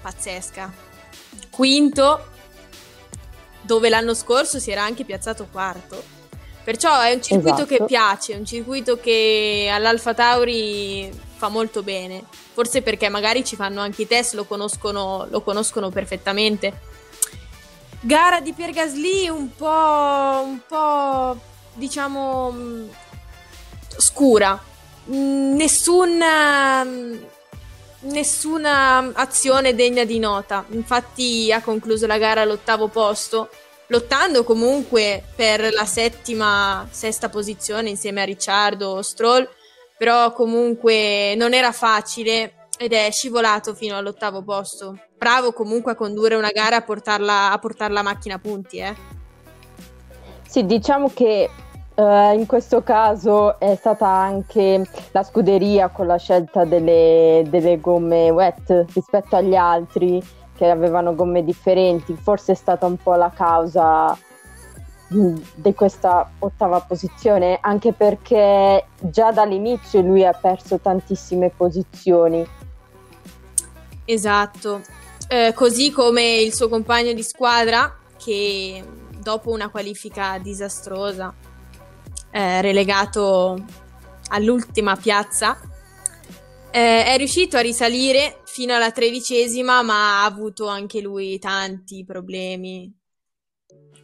pazzesca. 0.01 0.71
Quinto, 1.49 2.27
dove 3.61 3.89
l'anno 3.89 4.13
scorso 4.13 4.59
si 4.59 4.71
era 4.71 4.83
anche 4.83 5.03
piazzato 5.03 5.47
quarto. 5.51 6.17
Perciò 6.63 6.99
è 7.01 7.13
un 7.13 7.23
circuito 7.23 7.63
Esatto. 7.63 7.75
che 7.75 7.83
piace, 7.85 8.35
un 8.35 8.45
circuito 8.45 8.99
che 8.99 9.67
all'Alfa 9.71 10.13
Tauri 10.13 11.09
fa 11.37 11.47
molto 11.49 11.81
bene. 11.81 12.23
Forse 12.53 12.81
perché 12.83 13.09
magari 13.09 13.43
ci 13.43 13.55
fanno 13.55 13.81
anche 13.81 14.03
i 14.03 14.07
test, 14.07 14.35
lo 14.35 14.45
conoscono, 14.45 15.25
lo 15.29 15.41
conoscono 15.41 15.89
perfettamente. 15.89 16.97
Gara 18.01 18.39
di 18.39 18.53
Pierre 18.53 18.71
Gasly 18.71 19.27
un 19.27 19.53
po', 19.55 20.41
un 20.45 20.59
po' 20.65 21.37
diciamo 21.73 22.51
mh, 22.51 22.89
scura. 23.97 24.61
Mm, 25.11 25.55
Nessuna, 25.55 26.85
nessuna 28.01 29.11
azione 29.13 29.75
degna 29.75 30.05
di 30.05 30.19
nota. 30.19 30.65
Infatti 30.69 31.51
ha 31.51 31.61
concluso 31.61 32.07
la 32.07 32.17
gara 32.17 32.41
all'ottavo 32.41 32.87
posto, 32.87 33.49
lottando 33.87 34.43
comunque 34.45 35.23
per 35.35 35.73
la 35.73 35.85
settima, 35.85 36.87
sesta 36.89 37.27
posizione 37.27 37.89
insieme 37.89 38.21
a 38.21 38.25
Ricciardo 38.25 39.01
Stroll, 39.01 39.47
però 39.97 40.31
comunque 40.31 41.33
non 41.35 41.53
era 41.53 41.73
facile 41.73 42.53
ed 42.81 42.93
è 42.93 43.11
scivolato 43.11 43.73
fino 43.73 43.97
all'ottavo 43.97 44.41
posto. 44.41 44.97
Bravo 45.17 45.51
comunque 45.51 45.91
a 45.91 45.95
condurre 45.95 46.35
una 46.35 46.51
gara 46.51 46.77
a 46.77 46.81
portarla, 46.81 47.51
a 47.51 47.57
portare 47.59 47.91
la 47.91 48.01
macchina 48.01 48.35
a 48.35 48.39
punti, 48.39 48.77
eh. 48.77 48.95
Sì, 50.47 50.65
diciamo 50.65 51.11
che 51.13 51.49
eh, 51.93 52.33
in 52.33 52.45
questo 52.45 52.81
caso 52.81 53.59
è 53.59 53.75
stata 53.75 54.07
anche 54.07 54.89
la 55.11 55.23
scuderia 55.23 55.89
con 55.89 56.07
la 56.07 56.15
scelta 56.15 56.63
delle, 56.63 57.43
delle 57.49 57.81
gomme 57.81 58.29
wet 58.29 58.85
rispetto 58.93 59.35
agli 59.35 59.55
altri 59.55 60.23
che 60.55 60.69
avevano 60.69 61.13
gomme 61.13 61.43
differenti. 61.43 62.15
Forse 62.15 62.53
è 62.53 62.55
stata 62.55 62.85
un 62.85 62.95
po' 62.95 63.15
la 63.15 63.29
causa 63.35 64.17
mh, 65.09 65.33
di 65.55 65.73
questa 65.73 66.31
ottava 66.39 66.79
posizione, 66.79 67.57
anche 67.59 67.91
perché 67.91 68.85
già 69.01 69.31
dall'inizio 69.33 69.99
lui 69.99 70.25
ha 70.25 70.31
perso 70.31 70.79
tantissime 70.79 71.49
posizioni. 71.49 72.47
Esatto, 74.09 74.81
Eh, 75.31 75.53
così 75.53 75.91
come 75.91 76.37
il 76.37 76.55
suo 76.55 76.69
compagno 76.69 77.13
di 77.13 77.21
squadra 77.21 77.99
che 78.17 78.83
dopo 79.21 79.51
una 79.51 79.69
qualifica 79.69 80.39
disastrosa, 80.39 81.31
eh, 82.31 82.61
relegato 82.61 83.63
all'ultima 84.29 84.95
piazza, 84.95 85.59
eh, 86.71 87.05
è 87.05 87.15
riuscito 87.17 87.57
a 87.57 87.61
risalire 87.61 88.41
fino 88.45 88.73
alla 88.73 88.89
tredicesima, 88.89 89.83
ma 89.83 90.23
ha 90.23 90.25
avuto 90.25 90.65
anche 90.65 90.99
lui 90.99 91.37
tanti 91.37 92.03
problemi. 92.03 92.91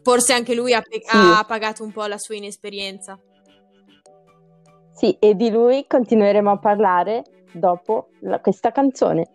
Forse 0.03 0.33
anche 0.33 0.53
lui 0.53 0.73
ha, 0.73 0.81
pe- 0.81 1.01
Sì. 1.03 1.09
ha 1.09 1.43
pagato 1.47 1.83
un 1.83 1.91
po' 1.91 2.05
la 2.05 2.19
sua 2.19 2.35
inesperienza. 2.35 3.19
Sì, 4.93 5.17
e 5.19 5.35
di 5.35 5.49
lui 5.49 5.85
continueremo 5.87 6.51
a 6.51 6.59
parlare 6.59 7.23
dopo 7.51 8.09
la- 8.19 8.39
questa 8.39 8.71
canzone. 8.71 9.29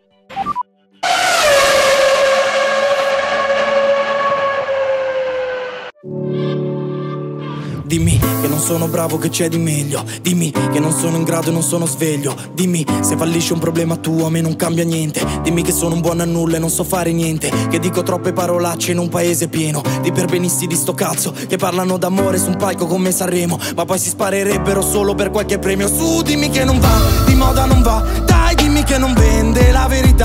Dimmi 7.91 8.21
che 8.41 8.47
non 8.47 8.61
sono 8.61 8.87
bravo, 8.87 9.19
che 9.19 9.31
c'è 9.31 9.49
di 9.49 9.59
meglio. 9.59 10.05
Dimmi 10.23 10.53
che 10.53 10.79
non 10.79 10.93
sono 10.93 11.17
in 11.17 11.25
grado 11.25 11.51
e 11.51 11.53
non 11.53 11.63
sono 11.63 11.87
sveglio. 11.87 12.37
Dimmi 12.55 12.87
se 13.01 13.17
fallisce 13.17 13.53
un 13.53 13.59
problema 13.59 13.97
tuo, 13.97 14.27
a 14.27 14.31
me 14.31 14.41
non 14.41 14.55
cambia 14.55 14.85
niente. 14.85 15.27
Dimmi 15.43 15.63
che 15.63 15.73
sono 15.73 15.97
un 15.97 16.01
buon 16.01 16.21
a 16.21 16.25
nulla 16.25 16.55
e 16.55 16.59
non 16.61 16.71
so 16.71 16.85
fare 16.85 17.11
niente. 17.11 17.51
Che 17.69 17.81
dico 17.81 18.05
troppe 18.05 18.33
parolacce 18.33 18.93
in 18.93 18.99
un 18.99 19.09
paese 19.09 19.49
pieno 19.49 19.83
di 20.03 20.13
perbenisti 20.13 20.69
di 20.69 20.77
sto 20.77 20.95
cazzo 20.95 21.35
che 21.49 21.57
parlano 21.57 21.99
d'amore 21.99 22.39
su 22.39 22.51
un 22.51 22.57
palco 22.57 22.87
come 22.87 23.11
Sanremo. 23.11 23.59
Ma 23.75 23.85
poi 23.85 23.99
si 23.99 24.11
sparerebbero 24.11 24.83
solo 24.83 25.17
per 25.17 25.31
qualche 25.31 25.59
premio. 25.59 25.89
Su, 25.89 26.23
dimmi 26.23 26.49
che 26.51 26.63
non 26.63 26.79
va, 26.79 26.97
di 27.27 27.35
moda 27.35 27.65
non 27.65 27.83
va. 27.83 28.05
Dai, 28.25 28.55
dimmi 28.55 28.85
che 28.85 28.99
non 28.99 29.15
vende 29.15 29.73
la 29.73 29.89
verità. 29.89 30.20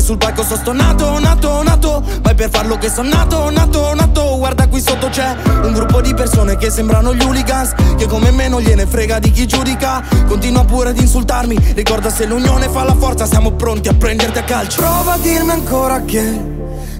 Che 0.00 0.06
sul 0.06 0.16
palco 0.16 0.42
sono 0.42 0.56
sto 0.56 0.72
nato, 0.72 1.18
nato, 1.62 2.02
è 2.26 2.34
per 2.34 2.48
farlo 2.48 2.78
che 2.78 2.88
sono 2.88 3.10
nato, 3.10 3.50
nato, 3.50 3.92
nato. 3.94 4.38
Guarda 4.38 4.66
qui 4.66 4.80
sotto 4.80 5.10
c'è 5.10 5.36
un 5.62 5.74
gruppo 5.74 6.00
di 6.00 6.14
persone 6.14 6.56
che 6.56 6.70
sembrano 6.70 7.14
gli 7.14 7.20
hooligans 7.22 7.74
Che 7.98 8.06
come 8.06 8.30
me 8.30 8.48
non 8.48 8.62
gliene 8.62 8.86
frega 8.86 9.18
di 9.18 9.30
chi 9.30 9.46
giudica. 9.46 10.02
Continua 10.26 10.64
pure 10.64 10.88
ad 10.88 10.98
insultarmi 10.98 11.74
Ricorda 11.74 12.08
se 12.08 12.24
l'unione 12.24 12.70
fa 12.70 12.82
la 12.82 12.94
forza. 12.94 13.26
Siamo 13.26 13.52
pronti 13.52 13.88
a 13.88 13.92
prenderti 13.92 14.38
a 14.38 14.42
calcio. 14.42 14.80
Prova 14.80 15.12
a 15.12 15.18
dirmi 15.18 15.50
ancora 15.50 16.00
che 16.00 16.44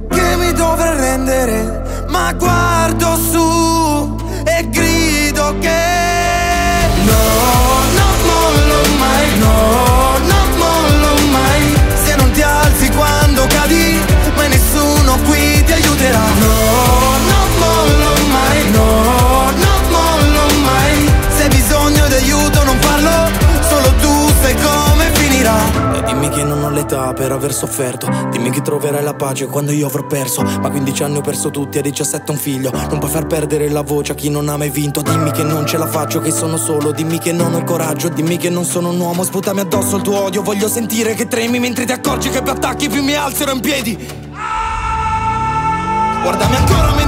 Che 0.07 0.37
mi 0.37 0.53
dovrei 0.53 0.97
rendere 0.97 2.05
Ma 2.11 2.35
guardo 2.35 3.17
su 3.17 4.17
E 4.45 4.69
grido 4.69 5.55
che 5.59 5.79
No, 7.07 7.15
non 7.95 8.15
mollo 8.27 8.99
mai 8.99 9.39
No, 9.39 9.90
dimmi 26.21 26.35
che 26.35 26.45
non 26.45 26.63
ho 26.63 26.69
l'età 26.69 27.15
per 27.15 27.33
aver 27.33 27.53
sofferto. 27.53 28.07
Dimmi 28.31 28.51
che 28.51 28.61
troverai 28.61 29.03
la 29.03 29.15
pace 29.15 29.47
quando 29.47 29.73
io 29.73 29.87
avrò 29.87 30.05
perso. 30.05 30.43
Ma 30.43 30.69
a 30.69 30.71
15 30.71 31.03
anni 31.03 31.17
ho 31.17 31.21
perso 31.23 31.51
tutti, 31.51 31.79
a 31.79 31.81
17 31.81 32.31
un 32.31 32.37
figlio. 32.37 32.71
Non 32.71 32.99
puoi 32.99 33.11
far 33.11 33.27
perdere 33.27 33.71
la 33.71 33.81
voce 33.81 34.13
a 34.13 34.15
chi 34.15 34.29
non 34.29 34.49
ha 34.51 34.57
mai 34.57 34.69
vinto. 34.69 35.01
Dimmi 35.01 35.31
che 35.31 35.43
non 35.43 35.67
ce 35.67 35.79
la 35.79 35.87
faccio, 35.87 36.21
che 36.21 36.31
sono 36.31 36.59
solo. 36.59 36.93
Dimmi 36.93 37.19
che 37.19 37.33
non 37.33 37.55
ho 37.55 37.59
il 37.59 37.65
coraggio, 37.65 38.09
dimmi 38.09 38.37
che 38.37 38.51
non 38.51 38.65
sono 38.65 38.91
un 38.91 39.01
uomo. 39.01 39.25
Sputami 39.25 39.61
addosso 39.61 39.97
il 39.97 40.03
tuo 40.03 40.23
odio, 40.23 40.43
voglio 40.43 40.69
sentire 40.69 41.15
che 41.15 41.27
tremi 41.27 41.59
Mentre 41.59 41.85
ti 41.85 41.93
accorgi 41.93 42.29
che 42.29 42.43
più 42.43 42.53
attacchi 42.53 42.89
più 42.89 43.03
mi 43.03 43.15
alzerò 43.15 43.53
in 43.53 43.61
piedi. 43.61 44.09
Guardami 46.23 46.57
ancora 46.57 47.00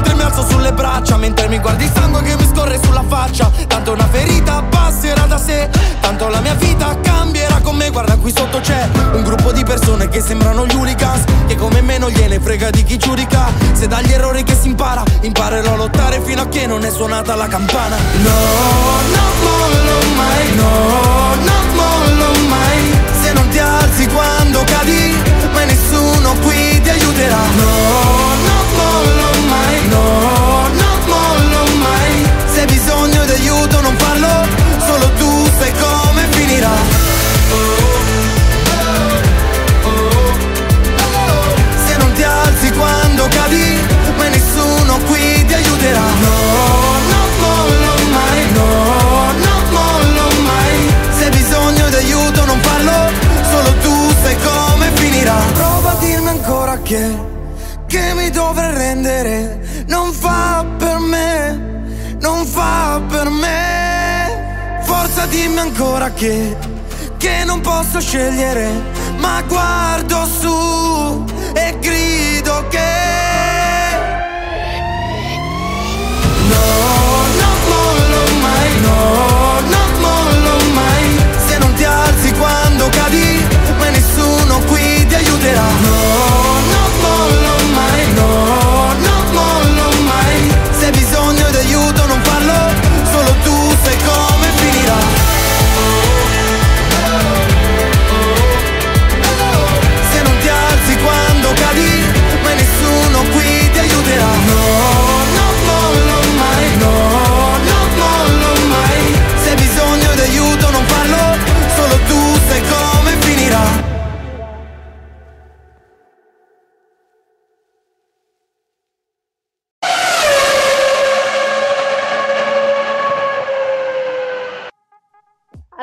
alzo 0.42 0.48
sulle 0.48 0.72
braccia 0.72 1.16
Mentre 1.16 1.48
mi 1.48 1.58
guardi 1.58 1.84
il 1.84 1.92
sangue 1.94 2.22
che 2.22 2.36
mi 2.36 2.46
scorre 2.52 2.78
sulla 2.82 3.04
faccia. 3.06 3.50
Tanto 3.66 3.92
una 3.92 4.06
ferita 4.10 4.62
passerà 4.62 5.26
da 5.26 5.38
sé 5.38 5.68
Tanto 6.00 6.28
la 6.28 6.40
mia 6.40 6.54
vita 6.54 6.96
cambierà 7.00 7.60
con 7.60 7.76
me. 7.76 7.90
Guarda 7.90 8.16
qui 8.16 8.32
sotto 8.34 8.60
c'è 8.60 8.88
un 9.12 9.22
gruppo 9.22 9.52
di 9.52 9.62
persone 9.64 10.08
che 10.08 10.20
sembrano 10.20 10.66
gli 10.66 10.74
hooligans 10.74 11.24
Che 11.46 11.56
come 11.56 11.80
me 11.80 11.98
non 11.98 12.10
gliene 12.10 12.40
frega 12.40 12.70
di 12.70 12.82
chi 12.84 12.98
giudica. 12.98 13.46
Se 13.72 13.86
dagli 13.86 14.12
errori 14.12 14.42
che 14.42 14.56
si 14.58 14.68
impara 14.68 15.02
Imparerò 15.20 15.74
a 15.74 15.76
lottare 15.76 16.20
fino 16.22 16.42
a 16.42 16.48
che 16.48 16.66
non 16.66 16.84
è 16.84 16.90
suonata 16.90 17.34
la 17.34 17.48
campana. 17.48 17.96
No, 17.96 18.30
non 19.14 19.32
mollo 19.42 20.14
mai 20.16 20.54
No, 20.54 21.34
non 21.44 21.61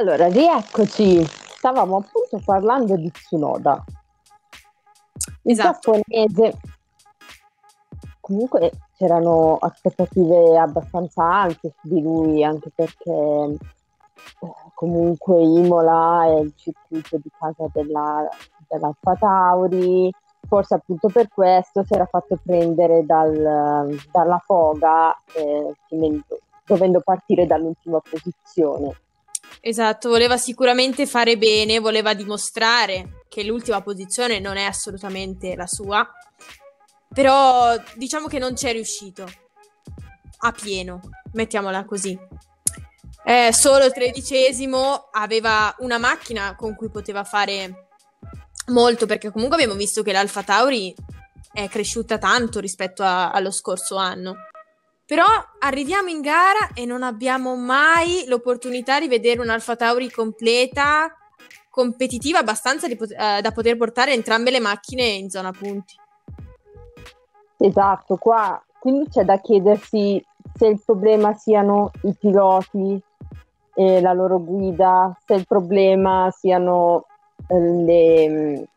Allora, 0.09 0.25
rieccoci. 0.25 1.23
Stavamo 1.23 1.97
appunto 1.97 2.41
parlando 2.43 2.95
di 2.95 3.11
Tsunoda. 3.11 3.83
Il 5.43 5.51
Esatto. 5.51 5.91
giapponese. 5.91 6.57
Comunque 8.19 8.71
c'erano 8.97 9.57
aspettative 9.61 10.57
abbastanza 10.57 11.23
alte 11.23 11.75
su 11.79 11.87
di 11.93 12.01
lui, 12.01 12.43
anche 12.43 12.71
perché 12.73 13.11
eh, 13.11 13.57
comunque 14.73 15.43
Imola 15.43 16.25
è 16.25 16.39
il 16.39 16.53
circuito 16.55 17.17
di 17.17 17.29
casa 17.37 17.69
della, 17.71 18.27
dell'Alfa 18.67 19.13
Tauri. 19.13 20.11
Forse 20.47 20.73
appunto 20.73 21.09
per 21.09 21.27
questo 21.27 21.83
si 21.83 21.93
era 21.93 22.07
fatto 22.07 22.39
prendere 22.43 23.05
dal- 23.05 23.95
dalla 24.11 24.41
foga, 24.43 25.15
eh, 25.35 25.75
dovendo 26.65 26.99
partire 27.01 27.45
dall'ultima 27.45 27.99
posizione. 27.99 28.95
Esatto, 29.61 30.09
voleva 30.09 30.37
sicuramente 30.37 31.05
fare 31.05 31.37
bene, 31.37 31.79
voleva 31.79 32.13
dimostrare 32.13 33.23
che 33.27 33.43
l'ultima 33.43 33.81
posizione 33.81 34.39
non 34.39 34.55
è 34.55 34.63
assolutamente 34.63 35.55
la 35.55 35.67
sua, 35.67 36.09
però 37.13 37.75
diciamo 37.95 38.27
che 38.27 38.39
non 38.39 38.53
c'è 38.53 38.71
riuscito 38.71 39.29
a 40.41 40.51
pieno, 40.53 41.01
mettiamola 41.33 41.83
così. 41.83 42.17
È 43.21 43.51
solo 43.51 43.91
tredicesimo, 43.91 45.09
aveva 45.11 45.75
una 45.79 45.97
macchina 45.97 46.55
con 46.55 46.75
cui 46.75 46.89
poteva 46.89 47.25
fare 47.25 47.89
molto, 48.67 49.05
perché 49.05 49.29
comunque 49.29 49.57
abbiamo 49.57 49.77
visto 49.77 50.01
che 50.03 50.13
l'Alfa 50.13 50.41
Tauri 50.41 50.95
è 51.51 51.67
cresciuta 51.67 52.17
tanto 52.17 52.59
rispetto 52.59 53.03
a- 53.03 53.31
allo 53.31 53.51
scorso 53.51 53.97
anno. 53.97 54.35
Però 55.09 55.25
arriviamo 55.57 56.09
in 56.09 56.21
gara 56.21 56.69
e 56.75 56.85
non 56.85 57.01
abbiamo 57.01 57.55
mai 57.55 58.25
l'opportunità 58.27 58.99
di 58.99 59.07
vedere 59.07 59.41
un'Alfa 59.41 59.75
Tauri 59.75 60.11
completa, 60.11 61.11
competitiva, 61.71 62.37
abbastanza 62.37 62.87
pot- 62.95 63.15
eh, 63.17 63.41
da 63.41 63.51
poter 63.51 63.75
portare 63.75 64.13
entrambe 64.13 64.51
le 64.51 64.59
macchine 64.59 65.03
in 65.03 65.31
zona 65.31 65.51
punti. 65.51 65.95
Esatto, 67.57 68.17
qua 68.17 68.63
quindi 68.77 69.09
c'è 69.09 69.23
da 69.25 69.39
chiedersi 69.39 70.23
se 70.53 70.67
il 70.67 70.79
problema 70.85 71.33
siano 71.33 71.89
i 72.03 72.15
piloti 72.17 73.01
e 73.73 74.01
la 74.01 74.13
loro 74.13 74.39
guida, 74.39 75.17
se 75.25 75.33
il 75.33 75.47
problema 75.47 76.31
siano 76.37 77.07
eh, 77.47 77.59
le, 77.59 78.67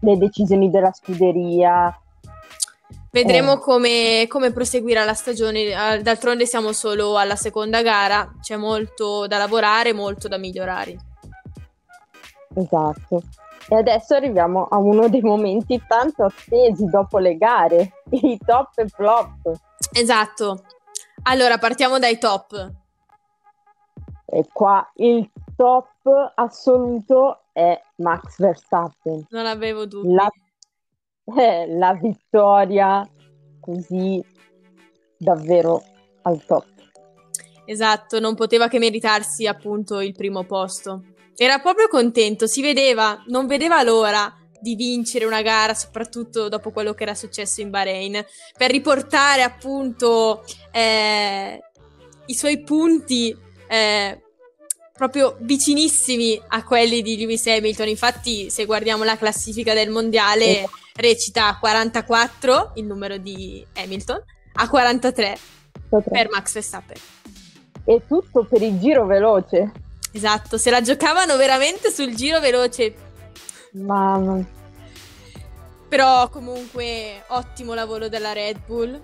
le 0.00 0.16
decisioni 0.16 0.70
della 0.70 0.92
scuderia. 0.92 1.94
Vedremo 3.10 3.54
Eh. 3.54 3.58
come, 3.58 4.26
come 4.28 4.52
proseguirà 4.52 5.04
la 5.04 5.14
stagione. 5.14 6.00
D'altronde 6.02 6.46
siamo 6.46 6.72
solo 6.72 7.16
alla 7.16 7.36
seconda 7.36 7.82
gara, 7.82 8.34
c'è 8.40 8.56
molto 8.56 9.26
da 9.26 9.38
lavorare, 9.38 9.92
molto 9.92 10.28
da 10.28 10.36
migliorare. 10.38 10.96
Esatto. 12.54 13.22
E 13.70 13.76
adesso 13.76 14.14
arriviamo 14.14 14.66
a 14.70 14.78
uno 14.78 15.08
dei 15.08 15.20
momenti 15.20 15.82
tanto 15.86 16.24
attesi 16.24 16.86
dopo 16.86 17.18
le 17.18 17.36
gare, 17.36 18.02
i 18.10 18.38
top 18.44 18.78
e 18.78 18.88
flop. 18.88 19.52
Esatto. 19.92 20.64
Allora, 21.24 21.58
partiamo 21.58 21.98
dai 21.98 22.18
top. 22.18 22.72
E 24.24 24.44
qua 24.52 24.86
il 24.96 25.30
top 25.56 26.32
assoluto 26.34 27.40
è 27.52 27.78
Max 27.96 28.38
Verstappen. 28.38 29.26
Non 29.30 29.46
avevo 29.46 29.86
dubbi. 29.86 30.12
La, 30.12 30.28
la 31.34 31.94
vittoria 31.94 33.08
così 33.60 34.24
davvero 35.16 35.82
al 36.22 36.44
top. 36.44 36.66
Esatto, 37.66 38.18
non 38.18 38.34
poteva 38.34 38.68
che 38.68 38.78
meritarsi 38.78 39.46
appunto 39.46 40.00
il 40.00 40.12
primo 40.14 40.44
posto. 40.44 41.04
Era 41.36 41.58
proprio 41.58 41.88
contento, 41.88 42.46
si 42.46 42.62
vedeva, 42.62 43.22
non 43.26 43.46
vedeva 43.46 43.82
l'ora 43.82 44.32
di 44.60 44.74
vincere 44.74 45.24
una 45.24 45.42
gara, 45.42 45.74
soprattutto 45.74 46.48
dopo 46.48 46.70
quello 46.70 46.94
che 46.94 47.04
era 47.04 47.14
successo 47.14 47.60
in 47.60 47.70
Bahrain, 47.70 48.24
per 48.56 48.70
riportare 48.70 49.42
appunto 49.42 50.44
eh, 50.72 51.60
i 52.26 52.34
suoi 52.34 52.62
punti 52.62 53.36
eh, 53.68 54.22
proprio 54.94 55.36
vicinissimi 55.40 56.42
a 56.48 56.64
quelli 56.64 57.02
di 57.02 57.16
Lewis 57.16 57.46
Hamilton. 57.46 57.88
Infatti, 57.88 58.50
se 58.50 58.64
guardiamo 58.64 59.04
la 59.04 59.16
classifica 59.16 59.74
del 59.74 59.90
mondiale, 59.90 60.68
recita 60.98 61.46
a 61.46 61.58
44 61.58 62.72
il 62.74 62.84
numero 62.84 63.16
di 63.16 63.64
Hamilton, 63.76 64.22
a 64.54 64.68
43 64.68 65.38
per 65.88 66.28
Max 66.30 66.52
Verstappen. 66.52 66.96
E 67.84 68.02
tutto 68.06 68.44
per 68.44 68.62
il 68.62 68.78
giro 68.78 69.06
veloce. 69.06 69.72
Esatto, 70.12 70.58
se 70.58 70.70
la 70.70 70.80
giocavano 70.80 71.36
veramente 71.36 71.90
sul 71.90 72.14
giro 72.14 72.40
veloce. 72.40 72.94
Mamma 73.72 74.44
Però 75.88 76.28
comunque 76.28 77.24
ottimo 77.28 77.74
lavoro 77.74 78.08
della 78.08 78.32
Red 78.32 78.60
Bull 78.66 79.00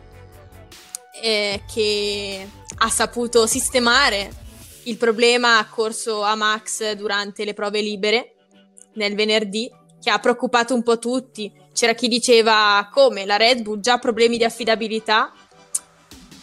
eh, 1.23 1.63
che 1.73 2.49
ha 2.77 2.89
saputo 2.89 3.47
sistemare 3.47 4.43
il 4.85 4.97
problema 4.97 5.59
accorso 5.59 6.23
a 6.23 6.35
Max 6.35 6.93
durante 6.93 7.45
le 7.45 7.55
prove 7.55 7.81
libere 7.81 8.35
nel 8.95 9.15
venerdì, 9.15 9.71
che 10.01 10.11
ha 10.11 10.19
preoccupato 10.19 10.75
un 10.75 10.83
po' 10.83 10.99
tutti. 10.99 11.51
C'era 11.75 11.93
chi 11.93 12.07
diceva 12.07 12.89
come 12.91 13.27
la 13.27 13.37
Red 13.37 13.63
Bull 13.63 13.81
già 13.81 13.99
problemi 13.99 14.37
di 14.39 14.45
affidabilità, 14.45 15.33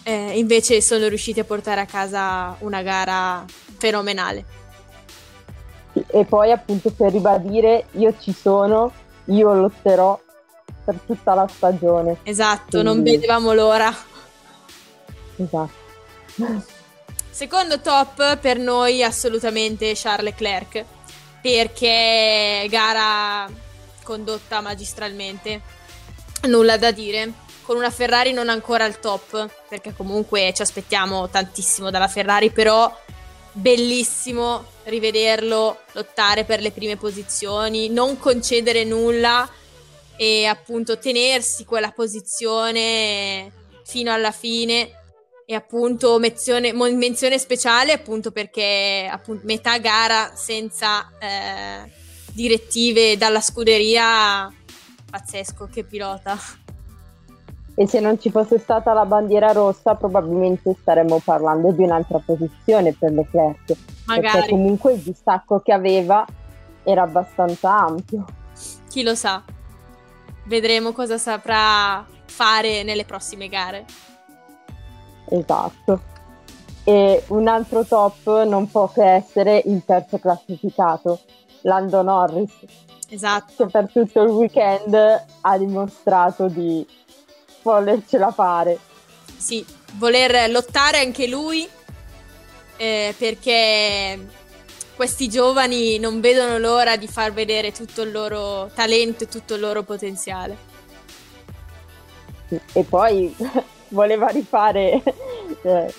eh, 0.04 0.38
invece 0.38 0.82
sono 0.82 1.08
riusciti 1.08 1.40
a 1.40 1.46
portare 1.46 1.80
a 1.80 1.86
casa 1.86 2.54
una 2.60 2.82
gara 2.82 3.46
fenomenale. 3.78 4.44
E 6.08 6.26
poi 6.26 6.52
appunto 6.52 6.92
per 6.92 7.14
ribadire 7.14 7.88
io 7.92 8.14
ci 8.20 8.34
sono, 8.34 8.92
io 9.26 9.54
lotterò 9.54 10.20
per 10.84 11.00
tutta 11.06 11.34
la 11.34 11.48
stagione. 11.48 12.18
Esatto, 12.24 12.82
non 12.82 12.96
Quindi- 12.96 13.12
vedevamo 13.12 13.54
l'ora. 13.54 13.96
Esatto. 15.38 15.80
Secondo 17.30 17.80
top 17.80 18.38
per 18.38 18.58
noi 18.60 19.02
assolutamente 19.02 19.94
Charles 19.96 20.34
Leclerc 20.34 20.86
perché 21.42 22.68
gara 22.70 23.48
condotta 24.04 24.62
magistralmente, 24.62 25.62
nulla 26.48 26.78
da 26.78 26.92
dire. 26.92 27.50
Con 27.62 27.78
una 27.78 27.90
Ferrari 27.90 28.34
non 28.34 28.50
ancora 28.50 28.86
al 28.86 29.00
top, 29.00 29.50
perché 29.70 29.94
comunque 29.96 30.52
ci 30.54 30.62
aspettiamo 30.62 31.30
tantissimo 31.30 31.90
dalla 31.90 32.08
Ferrari, 32.08 32.52
però 32.52 32.92
bellissimo 33.54 34.66
rivederlo 34.86 35.82
lottare 35.94 36.44
per 36.44 36.62
le 36.62 36.72
prime 36.72 36.98
posizioni, 36.98 37.90
non 37.90 38.18
concedere 38.18 38.84
nulla 38.84 39.50
e 40.16 40.46
appunto 40.46 40.98
tenersi 40.98 41.66
quella 41.66 41.92
posizione 41.92 43.52
fino 43.84 44.12
alla 44.12 44.32
fine 44.32 45.00
e 45.46 45.56
appunto 45.56 46.18
menzione, 46.20 46.72
menzione 46.74 47.38
speciale 47.38 47.92
appunto 47.92 48.32
perché 48.32 49.10
appunto, 49.12 49.46
metà 49.46 49.78
gara 49.80 50.32
senza 50.36 51.12
eh, 51.20 51.92
direttive 52.34 53.18
dalla 53.18 53.42
scuderia 53.42 54.52
pazzesco 55.10 55.68
che 55.72 55.84
pilota 55.84 56.38
E 57.76 57.88
se 57.88 58.00
non 58.00 58.20
ci 58.20 58.30
fosse 58.30 58.60
stata 58.60 58.94
la 58.94 59.06
bandiera 59.06 59.52
rossa, 59.52 59.96
probabilmente 59.96 60.76
staremmo 60.80 61.20
parlando 61.24 61.72
di 61.72 61.84
un'altra 61.84 62.20
posizione 62.20 62.94
per 62.94 63.12
Leclerc. 63.12 63.76
Magari. 64.06 64.32
Perché 64.32 64.50
comunque 64.50 64.94
il 64.94 65.00
distacco 65.00 65.60
che 65.60 65.72
aveva 65.72 66.26
era 66.84 67.04
abbastanza 67.04 67.80
ampio. 67.80 68.26
Chi 68.90 69.04
lo 69.04 69.16
sa? 69.16 69.42
Vedremo 70.46 70.92
cosa 70.92 71.18
saprà 71.18 72.06
fare 72.26 72.84
nelle 72.84 73.06
prossime 73.06 73.48
gare. 73.48 73.86
Esatto. 75.30 76.02
E 76.84 77.24
un 77.28 77.48
altro 77.48 77.86
top 77.86 78.44
non 78.44 78.70
può 78.70 78.92
che 78.92 79.04
essere 79.04 79.62
il 79.66 79.84
terzo 79.86 80.18
classificato, 80.18 81.22
Lando 81.62 82.02
Norris, 82.02 82.52
Esatto. 83.10 83.66
che 83.66 83.72
per 83.72 83.90
tutto 83.92 84.22
il 84.24 84.30
weekend 84.30 84.94
ha 85.42 85.58
dimostrato 85.58 86.48
di 86.48 86.86
volercela 87.62 88.32
fare. 88.32 88.80
Sì, 89.38 89.66
voler 89.94 90.50
lottare 90.50 91.00
anche 91.00 91.28
lui 91.28 91.68
eh, 92.78 93.14
perché 93.18 94.28
questi 94.96 95.30
giovani 95.30 95.98
non 96.00 96.20
vedono 96.22 96.58
l'ora 96.58 96.96
di 96.96 97.08
far 97.08 97.34
vedere 97.34 97.72
tutto 97.72 98.02
il 98.02 98.12
loro 98.12 98.70
talento 98.74 99.24
e 99.24 99.28
tutto 99.28 99.56
il 99.56 99.60
loro 99.60 99.84
potenziale. 99.84 100.70
E 102.74 102.84
poi 102.84 103.36
voleva 103.90 104.28
rifare 104.28 105.02
eh, 105.64 105.94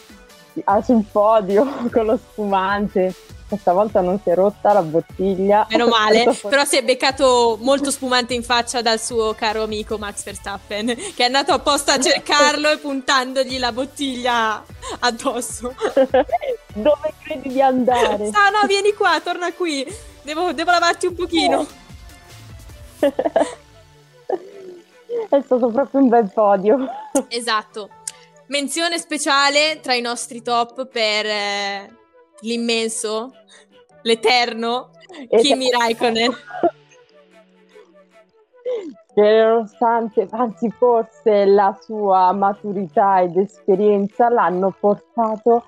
sul 0.82 1.04
podio 1.10 1.66
con 1.90 2.06
lo 2.06 2.16
spumante. 2.16 3.14
Questa 3.52 3.74
volta 3.74 4.00
non 4.00 4.18
si 4.18 4.30
è 4.30 4.34
rotta 4.34 4.72
la 4.72 4.80
bottiglia. 4.80 5.66
Meno 5.68 5.86
male, 5.86 6.34
però 6.48 6.64
si 6.64 6.78
è 6.78 6.82
beccato 6.82 7.58
molto 7.60 7.90
spumante 7.90 8.32
in 8.32 8.42
faccia 8.42 8.80
dal 8.80 8.98
suo 8.98 9.34
caro 9.34 9.62
amico 9.62 9.98
Max 9.98 10.22
Verstappen, 10.22 10.86
che 10.86 11.16
è 11.16 11.24
andato 11.24 11.52
apposta 11.52 11.92
a 11.92 12.00
cercarlo 12.00 12.70
e 12.70 12.78
puntandogli 12.78 13.58
la 13.58 13.70
bottiglia 13.70 14.64
addosso. 15.00 15.74
Dove 16.72 17.12
credi 17.22 17.50
di 17.50 17.60
andare? 17.60 18.30
Ah 18.32 18.48
no, 18.48 18.66
vieni 18.66 18.94
qua, 18.94 19.20
torna 19.22 19.52
qui. 19.52 19.86
Devo, 20.22 20.54
devo 20.54 20.70
lavarti 20.70 21.04
un 21.08 21.14
pochino. 21.14 21.66
È 25.28 25.42
stato 25.44 25.68
proprio 25.68 26.00
un 26.00 26.08
bel 26.08 26.30
podio. 26.32 26.88
Esatto. 27.28 27.90
Menzione 28.46 28.98
speciale 28.98 29.80
tra 29.82 29.92
i 29.92 30.00
nostri 30.00 30.40
top 30.40 30.86
per 30.86 31.26
eh, 31.26 32.01
l'immenso, 32.42 33.32
l'eterno 34.02 34.90
Kimi 35.28 35.66
Esatto. 35.66 35.78
Raikkonen. 35.78 36.32
che 39.14 39.20
nonostante, 39.20 40.26
anzi 40.30 40.70
forse 40.70 41.44
la 41.44 41.78
sua 41.82 42.32
maturità 42.32 43.20
ed 43.20 43.36
esperienza 43.36 44.30
l'hanno 44.30 44.74
portato 44.78 45.64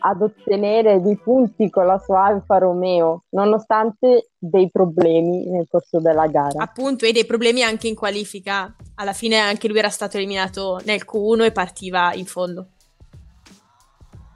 ad 0.00 0.22
ottenere 0.22 1.00
dei 1.00 1.16
punti 1.16 1.70
con 1.70 1.86
la 1.86 1.98
sua 1.98 2.24
Alfa 2.24 2.58
Romeo, 2.58 3.24
nonostante 3.30 4.30
dei 4.38 4.70
problemi 4.70 5.48
nel 5.48 5.66
corso 5.68 5.98
della 6.00 6.26
gara. 6.26 6.62
Appunto, 6.62 7.04
e 7.04 7.12
dei 7.12 7.24
problemi 7.24 7.62
anche 7.62 7.88
in 7.88 7.94
qualifica. 7.94 8.74
Alla 8.96 9.12
fine 9.12 9.38
anche 9.38 9.68
lui 9.68 9.78
era 9.78 9.90
stato 9.90 10.16
eliminato 10.16 10.80
nel 10.84 11.04
Q1 11.04 11.44
e 11.44 11.52
partiva 11.52 12.12
in 12.14 12.26
fondo. 12.26 12.66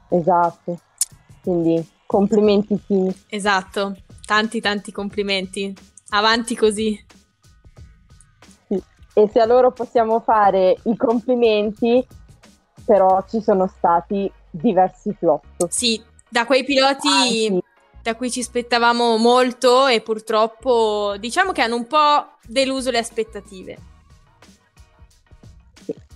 Esatto, 0.09 0.79
quindi 1.43 1.87
complimenti 2.07 2.81
Kimi. 2.87 3.15
Esatto, 3.29 3.97
tanti 4.25 4.61
tanti 4.61 4.93
complimenti. 4.93 5.75
Avanti 6.11 6.55
così. 6.55 7.05
Sì. 8.69 8.83
E 9.15 9.29
se 9.33 9.41
a 9.41 9.47
loro 9.47 9.73
possiamo 9.73 10.21
fare 10.21 10.77
i 10.85 10.97
complimenti, 10.97 12.07
però 12.85 13.25
ci 13.29 13.41
sono 13.41 13.67
stati 13.67 14.31
diversi 14.51 15.13
flop. 15.19 15.69
Sì, 15.69 16.03
da 16.29 16.45
quei 16.45 16.65
piloti 16.65 17.09
Anzi, 17.09 17.63
da 18.03 18.15
cui 18.15 18.31
ci 18.31 18.41
aspettavamo 18.41 19.17
molto 19.17 19.87
e 19.87 20.01
purtroppo 20.01 21.17
diciamo 21.19 21.53
che 21.53 21.63
hanno 21.63 21.77
un 21.77 21.87
po' 21.87 22.37
deluso 22.47 22.91
le 22.91 22.99
aspettative. 22.99 23.79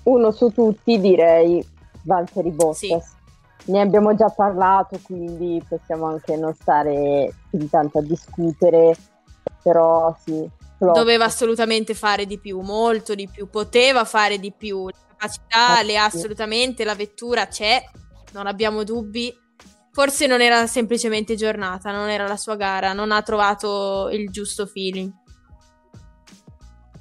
uno 0.07 0.31
su 0.31 0.51
tutti 0.53 1.01
direi 1.01 1.65
Valtteri 2.03 2.51
Bottas. 2.51 2.79
Sì. 2.79 3.16
Ne 3.69 3.81
abbiamo 3.81 4.15
già 4.15 4.29
parlato, 4.29 4.99
quindi 5.03 5.63
possiamo 5.69 6.07
anche 6.07 6.37
non 6.37 6.55
stare 6.55 7.33
più 7.51 7.59
di 7.59 7.69
tanto 7.69 7.99
a 7.99 8.03
discutere, 8.03 8.95
però 9.63 10.17
sì, 10.25 10.49
flop. 10.79 10.95
Doveva 10.95 11.25
assolutamente 11.25 11.95
fare 11.95 12.27
di 12.27 12.39
più, 12.39 12.61
molto 12.61 13.15
di 13.17 13.29
più, 13.29 13.51
poteva 13.51 14.05
fare 14.05 14.39
di 14.39 14.53
più. 14.53 14.87
Le 14.87 14.95
capacità 15.09 15.81
Eh, 15.81 15.85
le 15.85 15.99
ha 15.99 16.05
assolutamente, 16.05 16.85
la 16.85 16.95
vettura 16.95 17.47
c'è, 17.49 17.83
non 18.33 18.47
abbiamo 18.47 18.85
dubbi. 18.85 19.35
Forse 19.91 20.27
non 20.27 20.43
era 20.43 20.67
semplicemente 20.67 21.35
giornata, 21.35 21.91
non 21.91 22.09
era 22.09 22.29
la 22.29 22.37
sua 22.37 22.55
gara, 22.55 22.93
non 22.93 23.11
ha 23.11 23.23
trovato 23.23 24.11
il 24.11 24.31
giusto 24.31 24.67
feeling. 24.67 25.11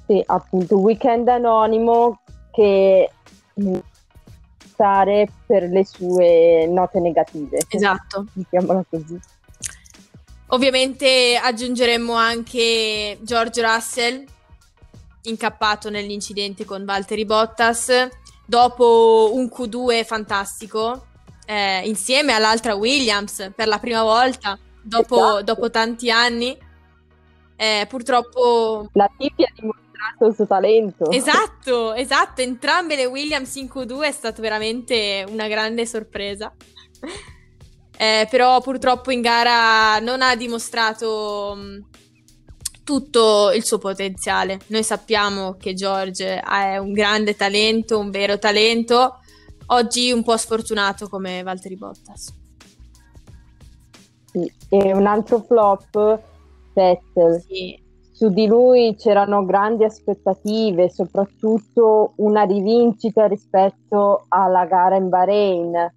Sì, 0.06 0.22
appunto, 0.24 0.78
weekend 0.78 1.28
anonimo 1.28 2.22
che 2.50 3.10
stare 4.76 5.26
per 5.46 5.62
le 5.64 5.84
sue 5.86 6.66
note 6.68 7.00
negative. 7.00 7.58
Esatto. 7.66 8.26
Mettiamola 8.34 8.84
così. 8.88 9.18
Ovviamente 10.48 11.40
aggiungeremmo 11.42 12.12
anche 12.12 13.18
George 13.22 13.62
Russell, 13.62 14.24
incappato 15.22 15.90
nell'incidente 15.90 16.64
con 16.64 16.84
Valtteri 16.84 17.24
Bottas, 17.24 17.90
dopo 18.44 19.30
un 19.32 19.46
Q2 19.46 20.04
fantastico, 20.04 21.06
eh, 21.46 21.80
insieme 21.88 22.32
all'altra 22.32 22.74
Williams 22.74 23.50
per 23.56 23.66
la 23.66 23.78
prima 23.78 24.02
volta, 24.02 24.56
dopo, 24.82 25.16
Esatto. 25.16 25.42
dopo 25.42 25.70
tanti 25.70 26.10
anni. 26.10 26.56
Eh, 27.56 27.86
purtroppo... 27.88 28.88
La 28.92 29.10
Tipi 29.16 29.42
ha 29.42 29.50
dimostrato 29.52 29.85
il 30.20 30.34
suo 30.34 30.46
talento. 30.46 31.10
Esatto, 31.10 31.94
esatto, 31.94 32.40
entrambe 32.40 32.96
le 32.96 33.06
Williams 33.06 33.54
in 33.56 33.66
Q2 33.66 34.02
è 34.02 34.12
stata 34.12 34.40
veramente 34.40 35.24
una 35.28 35.48
grande 35.48 35.86
sorpresa. 35.86 36.52
Eh, 37.98 38.28
però 38.30 38.60
purtroppo 38.60 39.10
in 39.10 39.22
gara 39.22 39.98
non 40.00 40.20
ha 40.20 40.36
dimostrato 40.36 41.54
mh, 41.56 41.84
tutto 42.84 43.50
il 43.52 43.64
suo 43.64 43.78
potenziale. 43.78 44.60
Noi 44.66 44.82
sappiamo 44.82 45.54
che 45.54 45.72
George 45.72 46.40
è 46.40 46.76
un 46.76 46.92
grande 46.92 47.34
talento, 47.34 47.98
un 47.98 48.10
vero 48.10 48.38
talento. 48.38 49.20
Oggi 49.68 50.12
un 50.12 50.22
po' 50.22 50.36
sfortunato 50.36 51.08
come 51.08 51.42
Valtteri 51.42 51.76
Bottas. 51.76 52.32
Sì. 54.26 54.52
E 54.68 54.92
un 54.92 55.06
altro 55.06 55.40
flop, 55.40 56.20
Vettel. 56.74 57.42
Sì, 57.48 57.82
Su 58.16 58.30
di 58.30 58.46
lui 58.46 58.94
c'erano 58.96 59.44
grandi 59.44 59.84
aspettative, 59.84 60.88
soprattutto 60.88 62.14
una 62.16 62.44
rivincita 62.44 63.26
rispetto 63.26 64.24
alla 64.28 64.64
gara 64.64 64.96
in 64.96 65.10
Bahrain, 65.10 65.94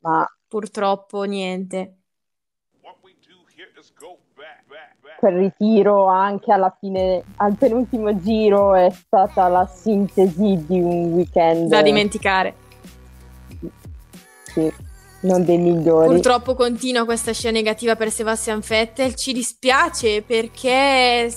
ma 0.00 0.28
purtroppo 0.48 1.22
niente. 1.22 1.98
Quel 5.20 5.36
ritiro 5.36 6.06
anche 6.06 6.50
alla 6.50 6.76
fine, 6.80 7.22
al 7.36 7.54
penultimo 7.54 8.20
giro 8.20 8.74
è 8.74 8.90
stata 8.90 9.46
la 9.46 9.66
sintesi 9.66 10.66
di 10.66 10.80
un 10.80 11.12
weekend 11.12 11.68
Da 11.68 11.80
dimenticare. 11.80 12.54
sì, 14.42 14.72
non 15.20 15.44
dei 15.44 15.58
migliori. 15.58 16.08
Purtroppo 16.08 16.54
continua 16.54 17.04
questa 17.04 17.32
scia 17.32 17.50
negativa 17.50 17.96
per 17.96 18.10
Sebastian 18.10 18.60
Vettel. 18.66 19.14
Ci 19.14 19.32
dispiace 19.32 20.22
perché 20.22 21.32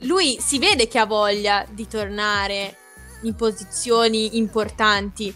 lui 0.00 0.38
si 0.40 0.58
vede 0.58 0.88
che 0.88 0.98
ha 0.98 1.06
voglia 1.06 1.64
di 1.70 1.86
tornare 1.86 2.76
in 3.22 3.34
posizioni 3.34 4.36
importanti. 4.36 5.34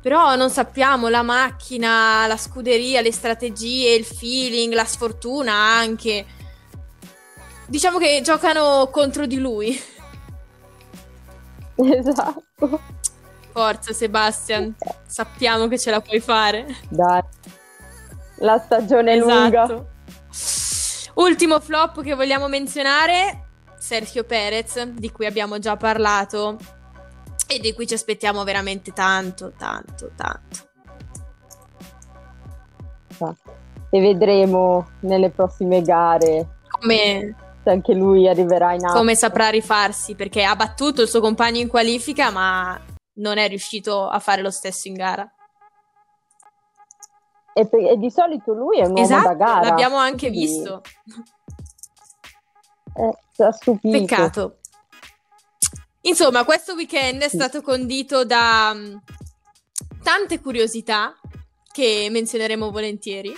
Però 0.00 0.36
non 0.36 0.50
sappiamo 0.50 1.08
la 1.08 1.22
macchina, 1.22 2.26
la 2.26 2.36
scuderia, 2.36 3.00
le 3.00 3.12
strategie, 3.12 3.94
il 3.94 4.04
feeling, 4.04 4.72
la 4.72 4.84
sfortuna 4.84 5.52
anche. 5.52 6.24
Diciamo 7.66 7.98
che 7.98 8.20
giocano 8.22 8.88
contro 8.90 9.26
di 9.26 9.38
lui. 9.38 9.78
Esatto. 11.80 12.80
Forza 13.50 13.92
Sebastian, 13.92 14.74
sappiamo 15.06 15.68
che 15.68 15.78
ce 15.78 15.90
la 15.90 16.00
puoi 16.00 16.20
fare. 16.20 16.66
Dai. 16.88 17.22
La 18.40 18.58
stagione 18.58 19.12
è 19.12 19.16
lunga. 19.16 19.64
Esatto. 19.64 19.88
Ultimo 21.14 21.58
flop 21.58 22.02
che 22.02 22.14
vogliamo 22.14 22.46
menzionare, 22.46 23.48
Sergio 23.78 24.22
Perez, 24.24 24.80
di 24.84 25.10
cui 25.10 25.26
abbiamo 25.26 25.58
già 25.58 25.76
parlato 25.76 26.56
e 27.48 27.58
di 27.58 27.72
cui 27.72 27.86
ci 27.86 27.94
aspettiamo 27.94 28.44
veramente 28.44 28.92
tanto, 28.92 29.52
tanto, 29.58 30.12
tanto. 30.14 30.66
E 33.90 34.00
vedremo 34.00 34.86
nelle 35.00 35.30
prossime 35.30 35.82
gare 35.82 36.58
Come, 36.68 37.34
se 37.64 37.70
anche 37.70 37.94
lui 37.94 38.28
arriverà 38.28 38.74
in 38.74 38.84
alto. 38.84 38.98
come 38.98 39.16
saprà 39.16 39.48
rifarsi, 39.48 40.14
perché 40.14 40.44
ha 40.44 40.54
battuto 40.54 41.02
il 41.02 41.08
suo 41.08 41.20
compagno 41.20 41.58
in 41.58 41.66
qualifica, 41.66 42.30
ma 42.30 42.78
non 43.18 43.38
è 43.38 43.48
riuscito 43.48 44.08
a 44.08 44.18
fare 44.18 44.42
lo 44.42 44.50
stesso 44.50 44.88
in 44.88 44.94
gara. 44.94 45.30
E, 47.52 47.66
pe- 47.66 47.90
e 47.90 47.96
di 47.96 48.10
solito 48.10 48.52
lui 48.52 48.78
è 48.78 48.84
un 48.84 48.92
uomo 48.92 49.06
da 49.06 49.18
Esatto, 49.20 49.36
gara. 49.36 49.68
l'abbiamo 49.68 49.96
anche 49.96 50.28
quindi, 50.28 50.46
visto. 50.46 50.82
eh, 52.94 53.52
stupito. 53.52 53.98
Peccato. 53.98 54.58
Insomma, 56.02 56.44
questo 56.44 56.74
weekend 56.74 57.22
è 57.22 57.28
stato 57.28 57.60
condito 57.60 58.24
da 58.24 58.72
mh, 58.72 59.02
tante 60.02 60.40
curiosità 60.40 61.14
che 61.72 62.08
menzioneremo 62.10 62.70
volentieri. 62.70 63.34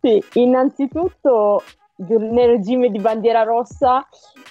Sì, 0.00 0.24
innanzitutto 0.34 1.62
nel 1.96 2.48
regime 2.48 2.90
di 2.90 2.98
bandiera 2.98 3.42
rossa 3.42 4.06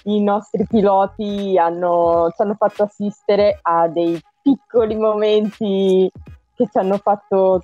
i 0.06 0.22
nostri 0.22 0.66
piloti 0.66 1.56
hanno, 1.58 2.30
ci 2.34 2.42
hanno 2.42 2.54
fatto 2.54 2.84
assistere 2.84 3.58
a 3.62 3.88
dei 3.88 4.20
piccoli 4.42 4.94
momenti 4.94 6.10
che 6.54 6.68
ci 6.70 6.78
hanno 6.78 6.98
fatto 6.98 7.60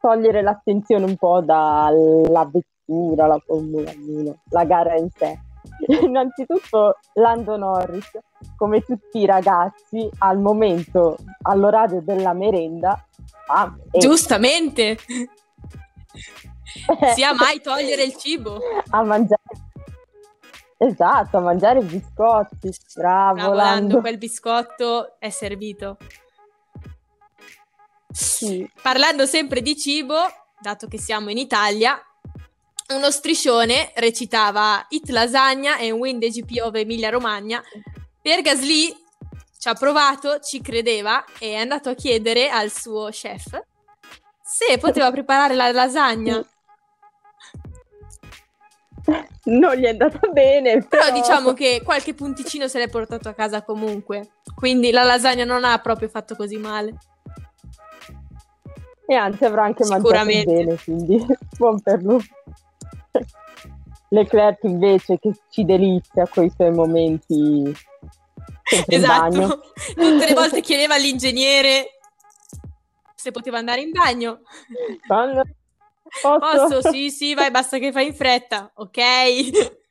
togliere 0.00 0.42
l'attenzione 0.42 1.04
un 1.04 1.16
po' 1.16 1.40
dalla 1.40 2.48
vettura, 2.50 3.26
la 3.26 3.38
Formula 3.44 3.90
1, 3.94 4.36
la 4.50 4.64
gara 4.64 4.96
in 4.96 5.08
sé. 5.10 5.38
Innanzitutto 6.02 6.98
Lando 7.14 7.56
Norris, 7.56 8.10
come 8.56 8.80
tutti 8.80 9.18
i 9.18 9.26
ragazzi, 9.26 10.08
al 10.18 10.38
momento, 10.38 11.16
all'orario 11.42 12.00
della 12.02 12.32
merenda, 12.32 13.02
fame. 13.46 13.82
E- 13.90 13.98
Giustamente, 13.98 14.96
sia 17.14 17.34
mai 17.34 17.60
togliere 17.60 18.04
il 18.04 18.16
cibo. 18.16 18.58
a 18.90 19.02
mangiare 19.02 19.42
esatto 20.76 21.36
a 21.36 21.40
mangiare 21.40 21.80
biscotti 21.80 22.70
bravo, 22.94 23.34
Bravo, 23.34 23.52
Lando, 23.52 23.54
Lando 23.54 24.00
quel 24.00 24.18
biscotto 24.18 25.16
è 25.18 25.30
servito. 25.30 25.96
Sì. 28.10 28.68
Parlando 28.80 29.26
sempre 29.26 29.60
di 29.60 29.76
cibo, 29.76 30.16
dato 30.60 30.86
che 30.86 30.98
siamo 30.98 31.30
in 31.30 31.38
Italia, 31.38 32.00
uno 32.94 33.10
striscione 33.10 33.92
recitava 33.96 34.84
It 34.90 35.08
Lasagna 35.08 35.78
e 35.78 35.90
Win 35.90 36.20
the 36.20 36.28
GP 36.28 36.60
of 36.62 36.74
Emilia 36.74 37.10
Romagna. 37.10 37.62
Per 38.20 38.40
Gasly 38.42 38.94
ci 39.58 39.68
ha 39.68 39.74
provato, 39.74 40.38
ci 40.40 40.60
credeva 40.60 41.24
e 41.38 41.52
è 41.52 41.56
andato 41.56 41.88
a 41.88 41.94
chiedere 41.94 42.50
al 42.50 42.70
suo 42.70 43.08
chef 43.08 43.62
se 44.44 44.78
poteva 44.78 45.10
preparare 45.10 45.54
la 45.54 45.72
lasagna. 45.72 46.44
non 49.44 49.74
gli 49.74 49.84
è 49.84 49.90
andata 49.90 50.26
bene 50.28 50.78
però, 50.78 51.04
Però 51.04 51.14
diciamo 51.14 51.52
che 51.52 51.82
qualche 51.84 52.14
punticino 52.14 52.68
se 52.68 52.78
l'è 52.78 52.88
portato 52.88 53.28
a 53.28 53.34
casa 53.34 53.62
comunque. 53.62 54.32
Quindi 54.54 54.90
la 54.90 55.02
lasagna 55.02 55.44
non 55.44 55.64
ha 55.64 55.78
proprio 55.78 56.08
fatto 56.08 56.34
così 56.36 56.56
male. 56.56 56.94
e 59.06 59.14
anzi 59.14 59.44
avrà 59.44 59.64
anche 59.64 59.84
mangiato 59.84 60.24
bene 60.24 60.78
quindi 60.82 61.22
buon 61.58 61.80
per 61.82 62.02
lui 62.02 62.24
Leclerc 64.14 64.62
invece 64.62 65.18
che 65.18 65.32
ci 65.50 65.64
delizia 65.64 66.26
con 66.28 66.44
i 66.44 66.50
suoi 66.50 66.70
momenti. 66.70 67.74
Esatto. 68.86 69.60
Tutte 69.94 70.26
le 70.26 70.32
volte 70.34 70.60
chiedeva 70.60 70.94
all'ingegnere 70.94 71.98
se 73.14 73.30
poteva 73.32 73.58
andare 73.58 73.80
in 73.80 73.90
bagno. 73.90 74.42
Quando- 75.06 75.42
Posso? 76.22 76.38
Posso? 76.78 76.90
Sì, 76.90 77.10
sì, 77.10 77.34
vai, 77.34 77.50
basta 77.50 77.78
che 77.78 77.90
fai 77.92 78.06
in 78.08 78.14
fretta, 78.14 78.70
ok? 78.74 79.00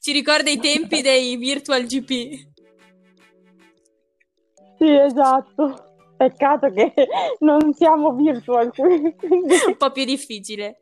Ci 0.00 0.12
ricorda 0.12 0.50
i 0.50 0.58
tempi 0.58 1.00
dei 1.00 1.36
virtual 1.36 1.84
GP. 1.84 2.48
Sì, 4.78 4.94
esatto. 4.94 5.86
Peccato 6.16 6.70
che 6.70 6.92
non 7.40 7.72
siamo 7.74 8.12
virtual 8.14 8.70
qui. 8.74 9.14
quindi- 9.16 9.54
Un 9.66 9.76
po' 9.76 9.90
più 9.90 10.04
difficile. 10.04 10.80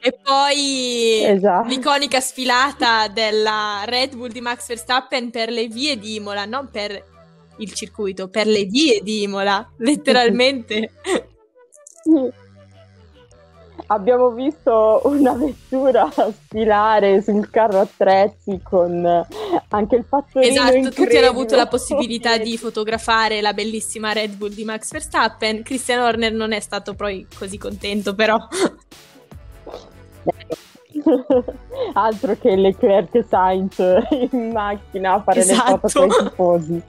E 0.00 0.12
poi 0.22 1.22
Esatto. 1.24 1.66
l'iconica 1.68 2.20
sfilata 2.20 3.08
della 3.08 3.82
Red 3.86 4.14
Bull 4.14 4.28
di 4.30 4.40
Max 4.42 4.66
Verstappen 4.68 5.30
per 5.30 5.48
le 5.50 5.66
vie 5.66 5.96
di 5.98 6.16
Imola, 6.16 6.44
non 6.44 6.68
per 6.70 7.12
il 7.58 7.72
circuito, 7.72 8.28
per 8.28 8.46
le 8.46 8.64
vie 8.64 9.00
di 9.02 9.22
Imola, 9.22 9.66
letteralmente. 9.78 10.92
Sì. 12.02 12.42
Abbiamo 13.86 14.30
visto 14.30 15.02
una 15.04 15.34
vettura 15.34 16.08
sfilare 16.10 17.20
sul 17.22 17.50
carro 17.50 17.80
attrezzi 17.80 18.60
con 18.62 19.04
anche 19.68 19.96
il 19.96 20.04
fattorino 20.08 20.52
Esatto, 20.52 20.90
tutti 20.90 21.16
hanno 21.16 21.28
avuto 21.28 21.54
la 21.54 21.66
possibilità 21.66 22.38
di 22.38 22.56
fotografare 22.56 23.42
la 23.42 23.52
bellissima 23.52 24.12
Red 24.12 24.36
Bull 24.36 24.54
di 24.54 24.64
Max 24.64 24.90
Verstappen. 24.90 25.62
Christian 25.62 26.00
Horner 26.00 26.32
non 26.32 26.52
è 26.52 26.60
stato 26.60 26.94
poi 26.94 27.26
così 27.38 27.58
contento, 27.58 28.14
però. 28.14 28.38
Altro 31.92 32.36
che 32.38 32.56
Leclerc 32.56 33.14
e 33.14 33.24
Sainz 33.28 33.78
in 34.30 34.50
macchina 34.50 35.14
a 35.14 35.22
fare 35.22 35.40
Esatto. 35.40 35.72
le 35.72 35.78
foto 35.88 35.98
con 36.00 36.08
i 36.08 36.28
tifosi. 36.28 36.82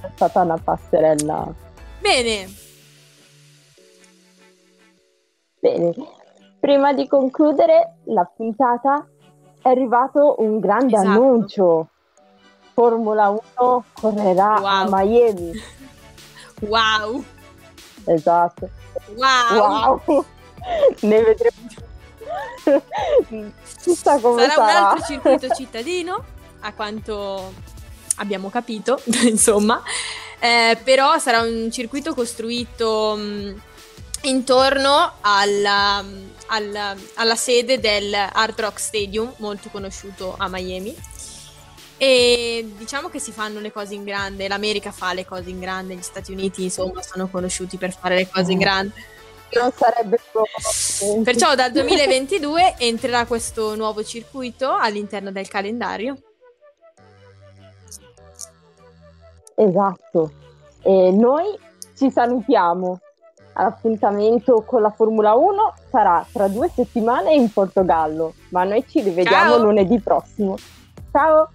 È 0.00 0.10
stata 0.14 0.42
una 0.42 0.58
passerella. 0.62 1.52
Bene, 1.98 2.46
Bene, 5.60 5.92
prima 6.58 6.92
di 6.92 7.06
concludere 7.06 7.96
la 8.04 8.24
puntata 8.24 9.06
è 9.62 9.68
arrivato 9.68 10.36
un 10.38 10.58
grande 10.58 10.94
Esatto. 10.96 11.08
annuncio. 11.08 11.88
Formula 12.72 13.28
1 13.28 13.84
correrà 13.92 14.54
a 14.54 14.84
Wow. 14.84 14.88
Miami. 14.90 15.52
wow, 16.60 17.24
Esatto. 18.06 18.68
wow. 19.16 20.00
Wow! 20.06 20.24
ne 21.00 21.22
vedremo. 21.22 21.68
Chissà 23.82 24.18
come 24.20 24.42
Sarà 24.42 24.54
sarà. 24.54 24.62
un 24.80 24.86
altro 24.86 25.04
circuito 25.04 25.48
cittadino, 25.54 26.24
a 26.60 26.72
quanto 26.72 27.52
abbiamo 28.16 28.48
capito, 28.48 29.00
insomma. 29.28 29.82
Eh, 30.38 30.78
però 30.82 31.18
sarà 31.18 31.40
un 31.42 31.70
circuito 31.70 32.14
costruito 32.14 33.14
mh, 33.16 33.60
intorno 34.22 35.12
alla, 35.20 36.04
alla- 36.46 36.96
alla 37.14 37.36
sede 37.36 37.78
del 37.80 38.12
Hard 38.14 38.60
Rock 38.60 38.78
Stadium, 38.80 39.32
molto 39.38 39.68
conosciuto 39.70 40.34
a 40.36 40.48
Miami. 40.48 40.94
E 41.96 42.72
diciamo 42.78 43.08
che 43.10 43.18
si 43.18 43.30
fanno 43.30 43.60
le 43.60 43.70
cose 43.72 43.94
in 43.94 44.04
grande, 44.04 44.48
l'America 44.48 44.90
fa 44.90 45.12
le 45.12 45.26
cose 45.26 45.50
in 45.50 45.60
grande, 45.60 45.94
gli 45.94 46.02
Stati 46.02 46.32
Uniti 46.32 46.62
insomma 46.62 47.02
sono 47.02 47.28
conosciuti 47.28 47.76
per 47.76 47.92
fare 47.94 48.14
le 48.16 48.28
cose 48.28 48.52
in 48.52 48.58
grande. 48.58 48.94
Non 49.52 49.70
sarebbe 49.76 50.18
proprio- 50.32 51.20
Perciò 51.24 51.54
dal 51.54 51.72
2022 51.72 52.76
entrerà 52.78 53.26
questo 53.26 53.74
nuovo 53.74 54.02
circuito 54.02 54.70
all'interno 54.72 55.30
del 55.30 55.48
calendario. 55.48 56.16
Esatto. 59.56 60.32
E 60.82 61.10
noi 61.12 61.58
ci 61.96 62.10
salutiamo. 62.10 62.98
L'appuntamento 63.54 64.62
con 64.66 64.80
la 64.80 64.90
Formula 64.90 65.34
1 65.34 65.74
sarà 65.90 66.24
tra 66.32 66.48
due 66.48 66.68
settimane 66.68 67.34
in 67.34 67.52
Portogallo, 67.52 68.34
ma 68.50 68.64
noi 68.64 68.84
ci 68.88 69.02
rivediamo 69.02 69.54
Ciao. 69.54 69.62
lunedì 69.62 70.00
prossimo. 70.00 70.56
Ciao! 71.10 71.50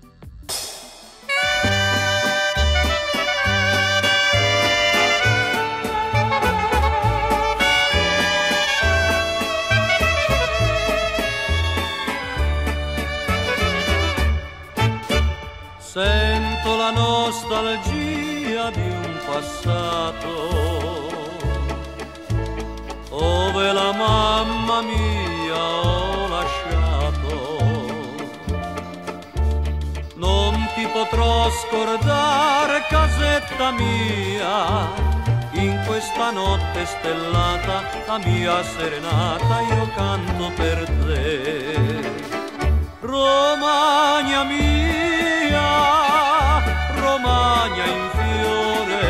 Sento 15.79 16.75
la 16.75 16.91
nostalgia 16.91 18.69
di 18.69 18.81
un 18.81 19.17
passato 19.25 20.94
dove 23.17 23.71
la 23.71 23.91
mamma 23.93 24.81
mia 24.81 25.55
ho 25.55 26.27
lasciato. 26.27 27.33
Non 30.15 30.67
ti 30.75 30.85
potrò 30.91 31.49
scordare, 31.49 32.83
casetta 32.89 33.71
mia, 33.71 34.89
in 35.51 35.81
questa 35.85 36.31
notte 36.31 36.85
stellata, 36.85 37.83
la 38.05 38.17
mia 38.17 38.63
serenata, 38.63 39.61
io 39.61 39.89
canto 39.95 40.51
per 40.55 40.85
te. 41.05 42.23
Romagna 42.99 44.43
mia, 44.43 45.67
Romagna 46.99 47.85
in 47.85 48.09
fiore, 48.17 49.07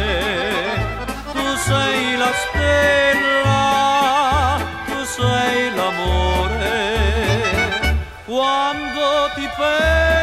tu 1.32 1.45
sei 1.70 2.18
la 2.18 2.32
stella, 2.43 3.55
飞 9.58 10.14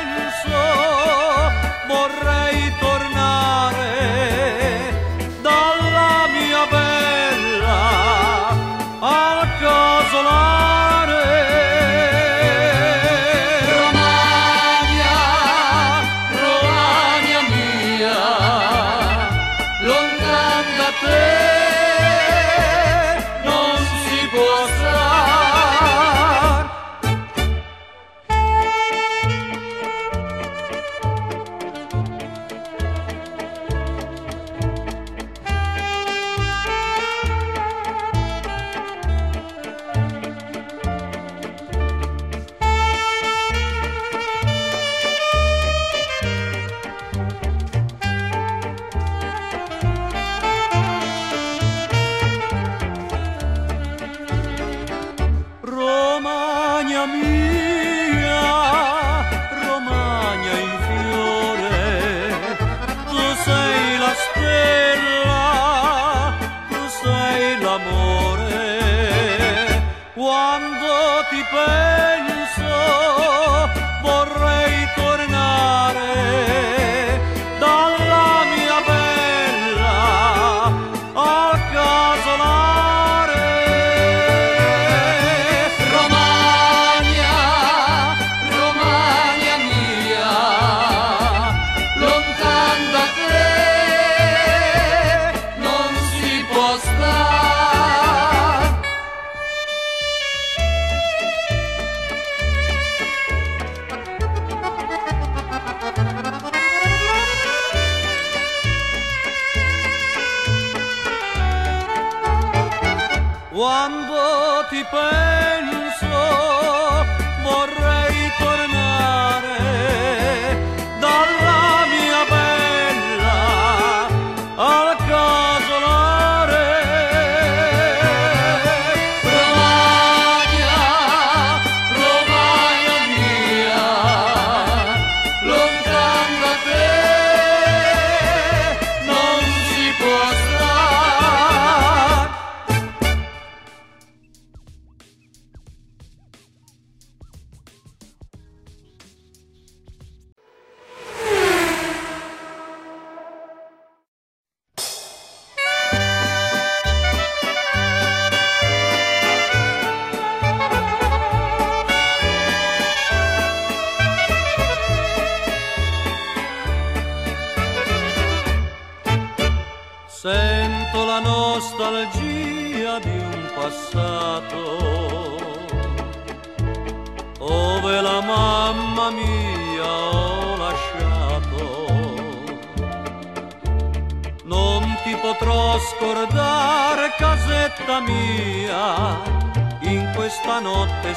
quando 113.63 114.67
ti 114.71 114.85
penso 114.91 115.52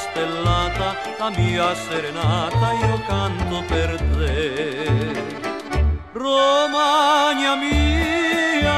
stellata, 0.09 0.95
la 1.17 1.29
mia 1.29 1.73
serenata 1.75 2.71
io 2.73 3.01
canto 3.07 3.63
per 3.67 4.01
te. 4.15 5.13
Romagna 6.11 7.55
mia, 7.55 8.73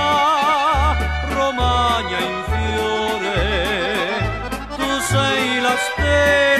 Romagna 1.29 2.19
in 2.19 2.43
fiore, 2.51 3.39
tu 4.75 4.99
sei 5.01 5.61
la 5.61 5.75
stella. 5.77 6.56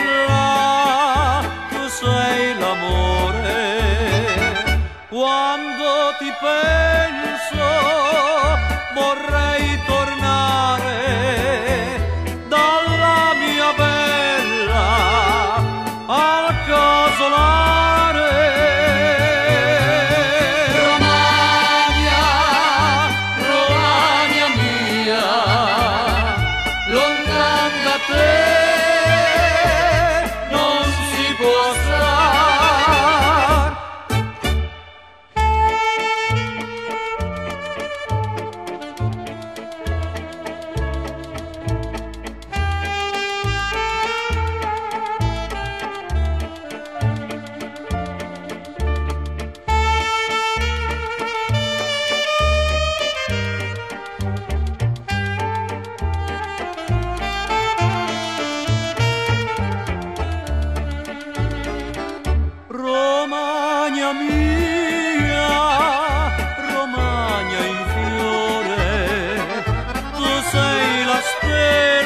Ê! 71.44 71.97